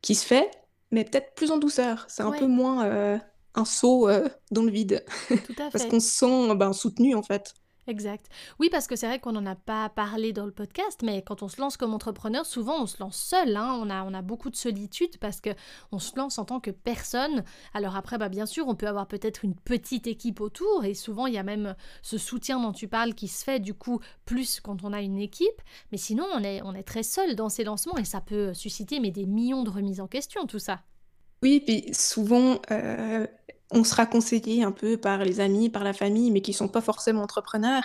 qui 0.00 0.14
se 0.14 0.24
fait, 0.24 0.48
mais 0.92 1.04
peut-être 1.04 1.34
plus 1.34 1.50
en 1.50 1.58
douceur. 1.58 2.06
C'est 2.08 2.22
un 2.22 2.30
peu 2.30 2.46
moins 2.46 3.20
un 3.54 3.64
saut 3.64 4.08
dans 4.52 4.62
le 4.62 4.70
vide, 4.70 5.04
parce 5.72 5.84
qu'on 5.84 6.00
se 6.00 6.08
sent 6.08 6.54
ben, 6.54 6.72
soutenu 6.72 7.14
en 7.16 7.22
fait. 7.22 7.52
Exact. 7.88 8.26
Oui, 8.58 8.68
parce 8.70 8.88
que 8.88 8.96
c'est 8.96 9.06
vrai 9.06 9.20
qu'on 9.20 9.32
n'en 9.32 9.46
a 9.46 9.54
pas 9.54 9.88
parlé 9.88 10.32
dans 10.32 10.44
le 10.44 10.50
podcast, 10.50 11.02
mais 11.04 11.22
quand 11.22 11.42
on 11.42 11.48
se 11.48 11.60
lance 11.60 11.76
comme 11.76 11.94
entrepreneur, 11.94 12.44
souvent 12.44 12.82
on 12.82 12.86
se 12.86 12.96
lance 12.98 13.16
seul. 13.16 13.56
Hein. 13.56 13.80
On, 13.80 14.14
a, 14.14 14.22
beaucoup 14.22 14.50
de 14.50 14.56
solitude 14.56 15.18
parce 15.18 15.40
que 15.40 15.50
on 15.92 16.00
se 16.00 16.16
lance 16.16 16.38
en 16.38 16.44
tant 16.44 16.58
que 16.58 16.72
personne. 16.72 17.44
Alors 17.74 17.94
après, 17.94 18.18
bah, 18.18 18.28
bien 18.28 18.46
sûr, 18.46 18.66
on 18.66 18.74
peut 18.74 18.88
avoir 18.88 19.06
peut-être 19.06 19.44
une 19.44 19.54
petite 19.54 20.08
équipe 20.08 20.40
autour, 20.40 20.84
et 20.84 20.94
souvent 20.94 21.26
il 21.26 21.34
y 21.34 21.38
a 21.38 21.44
même 21.44 21.76
ce 22.02 22.18
soutien 22.18 22.60
dont 22.60 22.72
tu 22.72 22.88
parles 22.88 23.14
qui 23.14 23.28
se 23.28 23.44
fait 23.44 23.60
du 23.60 23.74
coup 23.74 24.00
plus 24.24 24.58
quand 24.60 24.82
on 24.82 24.92
a 24.92 25.00
une 25.00 25.18
équipe. 25.18 25.62
Mais 25.92 25.98
sinon, 25.98 26.26
on 26.34 26.42
est, 26.42 26.62
on 26.62 26.74
est 26.74 26.82
très 26.82 27.04
seul 27.04 27.36
dans 27.36 27.48
ces 27.48 27.62
lancements 27.62 27.98
et 27.98 28.04
ça 28.04 28.20
peut 28.20 28.52
susciter 28.52 28.98
mais 28.98 29.12
des 29.12 29.26
millions 29.26 29.62
de 29.62 29.70
remises 29.70 30.00
en 30.00 30.08
question, 30.08 30.46
tout 30.46 30.58
ça. 30.58 30.80
Oui, 31.42 31.60
puis 31.60 31.84
souvent, 31.92 32.60
euh, 32.70 33.26
on 33.70 33.84
sera 33.84 34.06
conseillé 34.06 34.62
un 34.62 34.72
peu 34.72 34.96
par 34.96 35.24
les 35.24 35.40
amis, 35.40 35.70
par 35.70 35.84
la 35.84 35.92
famille, 35.92 36.30
mais 36.30 36.40
qui 36.40 36.52
sont 36.52 36.68
pas 36.68 36.80
forcément 36.80 37.22
entrepreneurs 37.22 37.82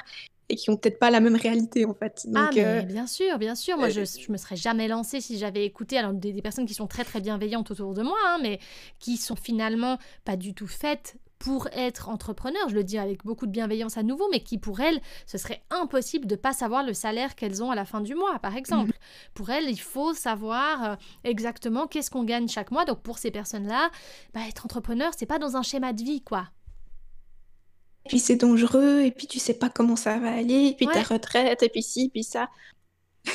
et 0.50 0.56
qui 0.56 0.70
ont 0.70 0.76
peut-être 0.76 1.00
pas 1.00 1.10
la 1.10 1.22
même 1.22 1.36
réalité 1.36 1.86
en 1.86 1.94
fait. 1.94 2.28
ah 2.36 2.50
mais 2.54 2.66
euh, 2.66 2.82
bien 2.82 3.08
sûr, 3.08 3.38
bien 3.38 3.56
sûr. 3.56 3.78
Moi, 3.78 3.90
je, 3.90 4.04
je 4.04 4.32
me 4.32 4.38
serais 4.38 4.58
jamais 4.58 4.88
lancée 4.88 5.22
si 5.22 5.38
j'avais 5.38 5.66
écouté 5.66 5.98
alors 5.98 6.14
des, 6.14 6.42
personnes 6.42 6.66
qui 6.66 6.74
sont 6.74 6.88
très 6.88 7.06
très 7.06 7.22
bienveillantes 7.22 7.72
autour 7.72 7.94
de 7.94 8.04
moi, 8.04 8.18
hein, 8.28 8.40
mais 8.42 8.60
qui 9.00 9.18
sont 9.18 9.38
finalement 9.38 9.98
pas 10.26 10.36
du 10.36 10.54
tout 10.54 10.68
faites 10.68 11.16
pour 11.40 11.68
être 11.72 12.10
entrepreneur, 12.10 12.70
je 12.70 12.76
le 12.76 12.84
dis 12.84 13.00
avec 13.00 13.26
beaucoup 13.26 13.48
de 13.48 13.52
bienveillance 13.52 13.98
à 13.98 14.04
nouveau, 14.04 14.28
mais 14.32 14.42
qui 14.42 14.60
pour 14.60 14.80
elles, 14.80 15.02
ce 15.26 15.40
serait 15.40 15.64
impossible 15.72 16.28
de 16.28 16.36
pas 16.36 16.54
savoir 16.54 16.86
le 16.86 16.94
salaire 16.94 17.36
qu'elles 17.36 17.64
ont 17.64 17.72
à 17.72 17.76
la 17.76 17.86
fin 17.86 18.02
du 18.02 18.14
mois, 18.14 18.38
par 18.38 18.56
exemple. 18.56 18.91
Pour 19.34 19.50
elles, 19.50 19.70
il 19.70 19.80
faut 19.80 20.14
savoir 20.14 20.84
euh, 20.84 20.96
exactement 21.24 21.88
qu'est-ce 21.88 22.12
qu'on 22.12 22.24
gagne 22.24 22.48
chaque 22.48 22.72
mois. 22.72 22.86
Donc 22.86 23.02
pour 23.02 23.18
ces 23.18 23.32
personnes-là, 23.32 23.90
bah, 24.34 24.42
être 24.48 24.66
entrepreneur, 24.66 25.12
c'est 25.18 25.26
pas 25.26 25.40
dans 25.40 25.58
un 25.58 25.64
schéma 25.64 25.94
de 25.94 26.04
vie, 26.04 26.22
quoi. 26.22 26.48
Et 28.06 28.10
puis 28.10 28.20
c'est 28.20 28.36
dangereux, 28.36 29.02
et 29.02 29.12
puis 29.12 29.28
tu 29.28 29.40
sais 29.40 29.54
pas 29.54 29.70
comment 29.70 29.96
ça 29.96 30.18
va 30.18 30.32
aller, 30.32 30.68
et 30.68 30.74
puis 30.74 30.88
ta 30.88 31.04
retraite, 31.04 31.62
et 31.62 31.70
puis 31.70 31.84
ci, 31.84 32.10
puis 32.10 32.24
ça. 32.24 32.50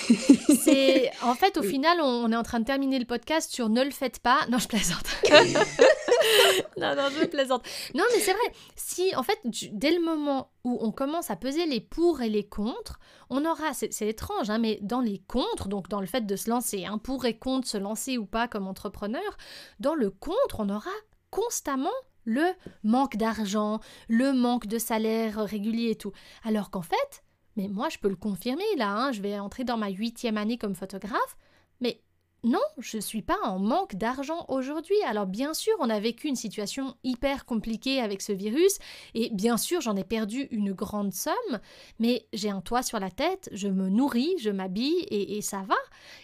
c'est 0.65 1.13
en 1.23 1.37
fait 1.37 1.57
au 1.59 1.63
final 1.63 1.99
on, 2.01 2.33
est 2.33 2.37
en 2.37 2.43
train 2.43 2.59
de 2.59 2.65
terminer 2.65 2.99
le 2.99 3.05
podcast 3.05 3.53
sur 3.53 3.69
ne 3.69 3.85
le 3.85 3.93
faites 3.93 4.19
pas. 4.19 4.41
Non, 4.51 4.59
je 4.59 4.67
plaisante. 4.67 5.07
non, 6.77 6.95
non, 6.95 7.09
je 7.11 7.27
plaisante. 7.27 7.67
Non, 7.95 8.05
mais 8.13 8.21
c'est 8.21 8.33
vrai. 8.33 8.53
Si, 8.77 9.15
en 9.17 9.23
fait, 9.23 9.39
dès 9.73 9.93
le 9.93 10.03
moment 10.03 10.51
où 10.65 10.79
on 10.81 10.93
commence 10.93 11.31
à 11.31 11.37
peser 11.37 11.67
les 11.67 11.81
pour 11.81 12.23
et 12.23 12.29
les 12.29 12.47
contre, 12.47 12.99
on 13.31 13.45
aura, 13.45 13.73
c'est 13.75 14.09
étrange, 14.09 14.51
hein, 14.51 14.59
mais 14.59 14.79
dans 14.83 15.01
les 15.01 15.19
contre, 15.27 15.69
donc 15.69 15.89
dans 15.89 16.01
le 16.01 16.07
fait 16.07 16.27
de 16.27 16.37
se 16.37 16.51
lancer, 16.51 16.85
un 16.85 16.99
pour 16.99 17.25
et 17.25 17.39
contre, 17.39 17.67
se 17.67 17.79
lancer 17.79 18.19
ou 18.19 18.27
pas 18.27 18.49
comme 18.49 18.69
entrepreneur, 18.69 19.37
dans 19.81 19.95
le 19.95 20.11
contre, 20.11 20.61
on 20.61 20.69
aura 20.69 20.91
constamment 21.31 21.91
le 22.25 22.45
manque 22.83 23.17
d'argent, 23.17 23.81
le 24.09 24.33
manque 24.33 24.67
de 24.67 24.79
salaire 24.79 25.39
régulier 25.45 25.91
et 25.91 25.97
tout. 25.97 26.13
Alors 26.45 26.71
qu'en 26.71 26.83
fait, 26.83 27.25
mais 27.57 27.69
moi 27.69 27.89
je 27.89 27.99
peux 27.99 28.09
le 28.09 28.17
confirmer 28.17 28.65
là, 28.77 28.91
hein, 28.91 29.13
je 29.13 29.23
vais 29.23 29.39
entrer 29.39 29.65
dans 29.65 29.77
ma 29.77 29.89
huitième 29.89 30.37
année 30.37 30.59
comme 30.59 30.75
photographe, 30.75 31.37
mais 31.81 32.03
non, 32.47 32.61
je 32.79 32.99
ne 32.99 33.03
suis 33.03 33.23
pas 33.23 33.39
en 33.43 33.59
manque 33.59 33.97
d'argent 33.97 34.45
aujourd'hui. 34.47 34.95
Alors 35.05 35.27
bien 35.27 35.53
sûr, 35.53 35.75
on 35.81 35.91
a 35.91 35.99
vécu 35.99 36.29
une 36.29 36.37
situation 36.37 36.95
hyper 37.03 37.45
compliquée 37.45 38.01
avec 38.01 38.23
ce 38.23 38.31
virus 38.31 38.79
et 39.15 39.31
bien 39.31 39.57
sûr, 39.57 39.81
j'en 39.81 39.97
ai 39.97 40.05
perdu 40.05 40.47
une 40.53 40.73
grande 40.73 41.13
somme, 41.13 41.59
mais 41.99 42.29
j'ai 42.33 42.49
un 42.49 42.61
toit 42.61 42.85
sur 42.85 43.01
la 43.01 43.11
tête, 43.11 43.49
je 43.51 43.67
me 43.67 43.89
nourris, 43.89 44.37
je 44.39 44.51
m'habille 44.51 45.07
et, 45.11 45.43
ça 45.43 45.65
va. 45.67 45.75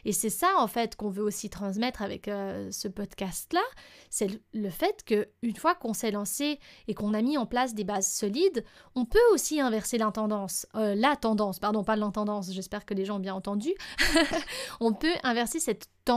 Et 0.05 0.13
c'est 0.13 0.31
ça 0.31 0.47
en 0.59 0.69
fait 0.69 0.95
qu'on 0.95 1.11
veut 1.11 1.25
aussi 1.25 1.51
transmettre 1.51 2.03
avec 2.03 2.29
euh, 2.29 2.71
ce 2.71 2.87
podcast-là, 2.87 3.65
c'est 4.09 4.29
le 4.55 4.71
fait 4.71 5.03
que 5.05 5.29
une 5.43 5.57
fois 5.57 5.75
qu'on 5.75 5.93
s'est 5.93 6.13
lancé 6.13 6.61
et 6.87 6.95
qu'on 6.95 7.15
a 7.15 7.23
mis 7.23 7.37
en 7.37 7.47
place 7.47 7.75
des 7.75 7.83
bases 7.83 8.07
solides, 8.07 8.65
on 8.95 9.07
peut 9.07 9.19
aussi 9.33 9.61
inverser 9.61 9.99
l'intendance, 9.99 10.69
euh, 10.77 10.95
la 10.95 11.17
tendance, 11.17 11.59
pardon, 11.59 11.83
pas 11.83 11.97
l'intendance, 11.97 12.53
j'espère 12.53 12.85
que 12.85 12.95
les 12.95 13.05
gens 13.05 13.17
ont 13.17 13.21
bien 13.21 13.35
entendu. 13.35 13.71
on 14.81 14.93
peut 14.93 15.15
inverser 15.25 15.59
cette 15.59 15.89
tendance 16.05 16.12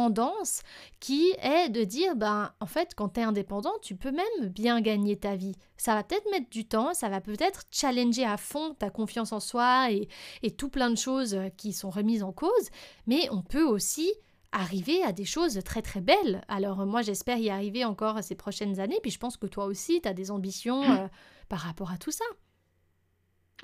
qui 1.00 1.34
est 1.42 1.70
de 1.70 1.84
dire 1.84 2.16
ben 2.16 2.52
en 2.60 2.66
fait 2.66 2.94
quand 2.96 3.10
tu 3.10 3.20
es 3.20 3.24
indépendant 3.24 3.74
tu 3.82 3.96
peux 3.96 4.12
même 4.12 4.50
bien 4.50 4.82
gagner 4.82 5.18
ta 5.18 5.36
vie. 5.36 5.56
Ça 5.78 5.94
va 5.94 6.04
peut-être 6.04 6.30
mettre 6.32 6.50
du 6.50 6.66
temps 6.66 6.94
ça 6.94 7.10
va 7.10 7.22
peut-être 7.22 7.64
challenger 7.72 8.26
à 8.26 8.38
fond 8.38 8.74
ta 8.74 8.90
confiance 8.90 9.32
en 9.32 9.40
soi 9.40 9.92
et, 9.92 10.08
et 10.44 10.52
tout 10.52 10.70
plein 10.70 10.90
de 10.90 10.98
choses 10.98 11.38
qui 11.58 11.74
sont 11.74 11.90
remises 11.90 12.24
en 12.24 12.32
cause 12.32 12.70
mais 13.08 13.28
on 13.32 13.42
peut 13.42 13.64
aussi 13.64 14.12
arriver 14.52 15.04
à 15.04 15.12
des 15.12 15.26
choses 15.26 15.60
très 15.66 15.82
très 15.82 16.02
belles. 16.02 16.44
Alors 16.48 16.86
moi 16.86 17.02
j'espère 17.02 17.38
y 17.38 17.50
arriver 17.50 17.86
encore 17.86 18.24
ces 18.24 18.36
prochaines 18.36 18.80
années 18.80 19.00
puis 19.02 19.12
je 19.12 19.20
pense 19.20 19.38
que 19.38 19.48
toi 19.48 19.66
aussi 19.66 20.02
tu 20.02 20.08
as 20.08 20.14
des 20.14 20.32
ambitions 20.32 20.84
mmh. 20.84 20.92
euh, 20.92 21.08
par 21.50 21.60
rapport 21.60 21.92
à 21.92 21.98
tout 21.98 22.12
ça. 22.12 22.26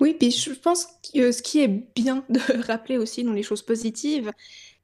Oui, 0.00 0.14
puis 0.14 0.30
je 0.30 0.52
pense 0.52 0.86
que 1.12 1.32
ce 1.32 1.42
qui 1.42 1.60
est 1.60 1.68
bien 1.68 2.24
de 2.28 2.40
rappeler 2.66 2.98
aussi 2.98 3.22
dans 3.24 3.32
les 3.32 3.42
choses 3.42 3.62
positives, 3.62 4.32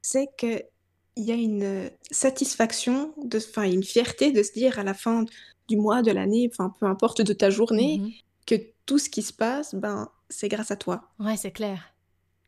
c'est 0.01 0.27
que 0.37 0.63
il 1.15 1.23
y 1.23 1.31
a 1.31 1.35
une 1.35 1.63
euh, 1.63 1.89
satisfaction, 2.11 3.13
enfin 3.35 3.63
une 3.63 3.83
fierté 3.83 4.31
de 4.31 4.43
se 4.43 4.53
dire 4.53 4.79
à 4.79 4.83
la 4.83 4.93
fin 4.93 5.25
du 5.67 5.77
mois, 5.77 6.01
de 6.01 6.11
l'année, 6.11 6.49
enfin 6.51 6.73
peu 6.79 6.85
importe 6.85 7.21
de 7.21 7.33
ta 7.33 7.49
journée, 7.49 7.99
mmh 7.99 8.09
que 8.49 8.55
tout 8.87 8.97
ce 8.97 9.11
qui 9.11 9.21
se 9.21 9.31
passe, 9.31 9.75
ben 9.75 10.09
c'est 10.27 10.47
grâce 10.47 10.71
à 10.71 10.75
toi. 10.75 11.03
Ouais, 11.19 11.37
c'est 11.37 11.51
clair. 11.51 11.93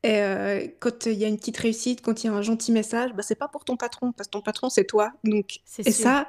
Et 0.01 0.19
euh, 0.19 0.67
quand 0.79 1.05
il 1.05 1.13
y 1.13 1.25
a 1.25 1.27
une 1.27 1.37
petite 1.37 1.57
réussite, 1.57 2.01
quand 2.01 2.23
il 2.23 2.27
y 2.27 2.29
a 2.31 2.33
un 2.33 2.41
gentil 2.41 2.71
message, 2.71 3.13
ben, 3.13 3.21
c'est 3.21 3.35
pas 3.35 3.47
pour 3.47 3.65
ton 3.65 3.77
patron, 3.77 4.11
parce 4.11 4.27
que 4.27 4.31
ton 4.31 4.41
patron 4.41 4.69
c'est 4.69 4.85
toi. 4.85 5.11
Donc 5.23 5.59
et 5.77 5.91
ça, 5.91 6.27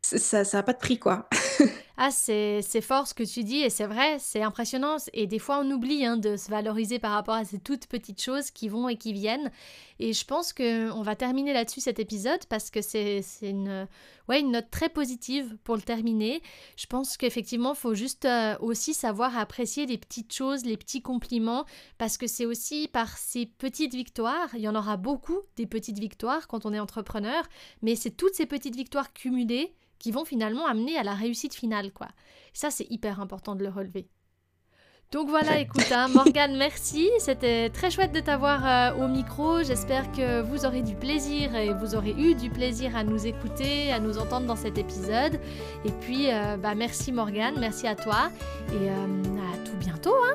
ça, 0.00 0.44
ça 0.44 0.58
a 0.58 0.62
pas 0.62 0.72
de 0.72 0.78
prix 0.78 0.98
quoi. 0.98 1.28
Ah, 1.96 2.10
c'est 2.10 2.80
fort 2.80 3.06
ce 3.06 3.14
que 3.14 3.22
tu 3.22 3.44
dis 3.44 3.58
et 3.58 3.70
c'est 3.70 3.86
vrai, 3.86 4.16
c'est 4.18 4.42
impressionnant. 4.42 4.96
Et 5.12 5.28
des 5.28 5.38
fois, 5.38 5.60
on 5.60 5.70
oublie 5.70 6.04
hein, 6.04 6.16
de 6.16 6.36
se 6.36 6.50
valoriser 6.50 6.98
par 6.98 7.12
rapport 7.12 7.34
à 7.36 7.44
ces 7.44 7.60
toutes 7.60 7.86
petites 7.86 8.20
choses 8.20 8.50
qui 8.50 8.68
vont 8.68 8.88
et 8.88 8.96
qui 8.96 9.12
viennent. 9.12 9.52
Et 10.00 10.12
je 10.12 10.24
pense 10.24 10.52
qu'on 10.52 11.02
va 11.02 11.14
terminer 11.14 11.52
là-dessus 11.52 11.80
cet 11.80 12.00
épisode 12.00 12.44
parce 12.48 12.72
que 12.72 12.82
c'est 12.82 13.22
une, 13.42 13.86
ouais, 14.28 14.40
une 14.40 14.50
note 14.50 14.70
très 14.72 14.88
positive 14.88 15.56
pour 15.62 15.76
le 15.76 15.82
terminer. 15.82 16.42
Je 16.76 16.86
pense 16.86 17.16
qu'effectivement, 17.16 17.74
il 17.74 17.78
faut 17.78 17.94
juste 17.94 18.24
euh, 18.24 18.56
aussi 18.58 18.92
savoir 18.92 19.38
apprécier 19.38 19.86
les 19.86 19.96
petites 19.96 20.34
choses, 20.34 20.64
les 20.64 20.76
petits 20.76 21.00
compliments 21.00 21.64
parce 21.96 22.18
que 22.18 22.26
c'est 22.26 22.44
aussi 22.44 22.88
par 22.88 23.16
ces 23.16 23.46
petites 23.46 23.94
victoires, 23.94 24.48
il 24.54 24.62
y 24.62 24.68
en 24.68 24.74
aura 24.74 24.96
beaucoup 24.96 25.38
des 25.54 25.66
petites 25.66 26.00
victoires 26.00 26.48
quand 26.48 26.66
on 26.66 26.72
est 26.72 26.80
entrepreneur, 26.80 27.44
mais 27.82 27.94
c'est 27.94 28.10
toutes 28.10 28.34
ces 28.34 28.46
petites 28.46 28.74
victoires 28.74 29.12
cumulées 29.12 29.76
qui 30.04 30.12
vont 30.12 30.26
finalement 30.26 30.66
amener 30.66 30.98
à 30.98 31.02
la 31.02 31.14
réussite 31.14 31.54
finale, 31.54 31.90
quoi. 31.90 32.08
Ça, 32.52 32.70
c'est 32.70 32.86
hyper 32.90 33.20
important 33.20 33.54
de 33.54 33.62
le 33.62 33.70
relever. 33.70 34.06
Donc 35.12 35.30
voilà, 35.30 35.60
écoute, 35.60 35.90
hein, 35.90 36.08
Morgane, 36.08 36.58
merci. 36.58 37.08
C'était 37.20 37.70
très 37.70 37.90
chouette 37.90 38.12
de 38.12 38.20
t'avoir 38.20 38.66
euh, 38.66 39.02
au 39.02 39.08
micro. 39.08 39.62
J'espère 39.62 40.12
que 40.12 40.42
vous 40.42 40.66
aurez 40.66 40.82
du 40.82 40.94
plaisir 40.94 41.56
et 41.56 41.72
vous 41.72 41.94
aurez 41.94 42.10
eu 42.10 42.34
du 42.34 42.50
plaisir 42.50 42.94
à 42.94 43.02
nous 43.02 43.26
écouter, 43.26 43.90
à 43.92 43.98
nous 43.98 44.18
entendre 44.18 44.46
dans 44.46 44.56
cet 44.56 44.76
épisode. 44.76 45.40
Et 45.86 45.92
puis, 46.02 46.30
euh, 46.30 46.58
bah, 46.58 46.74
merci 46.74 47.10
Morgane, 47.10 47.54
merci 47.58 47.86
à 47.86 47.94
toi 47.94 48.28
et 48.72 48.90
euh, 48.90 49.22
à 49.54 49.56
tout 49.64 49.76
bientôt. 49.78 50.14
Hein 50.26 50.34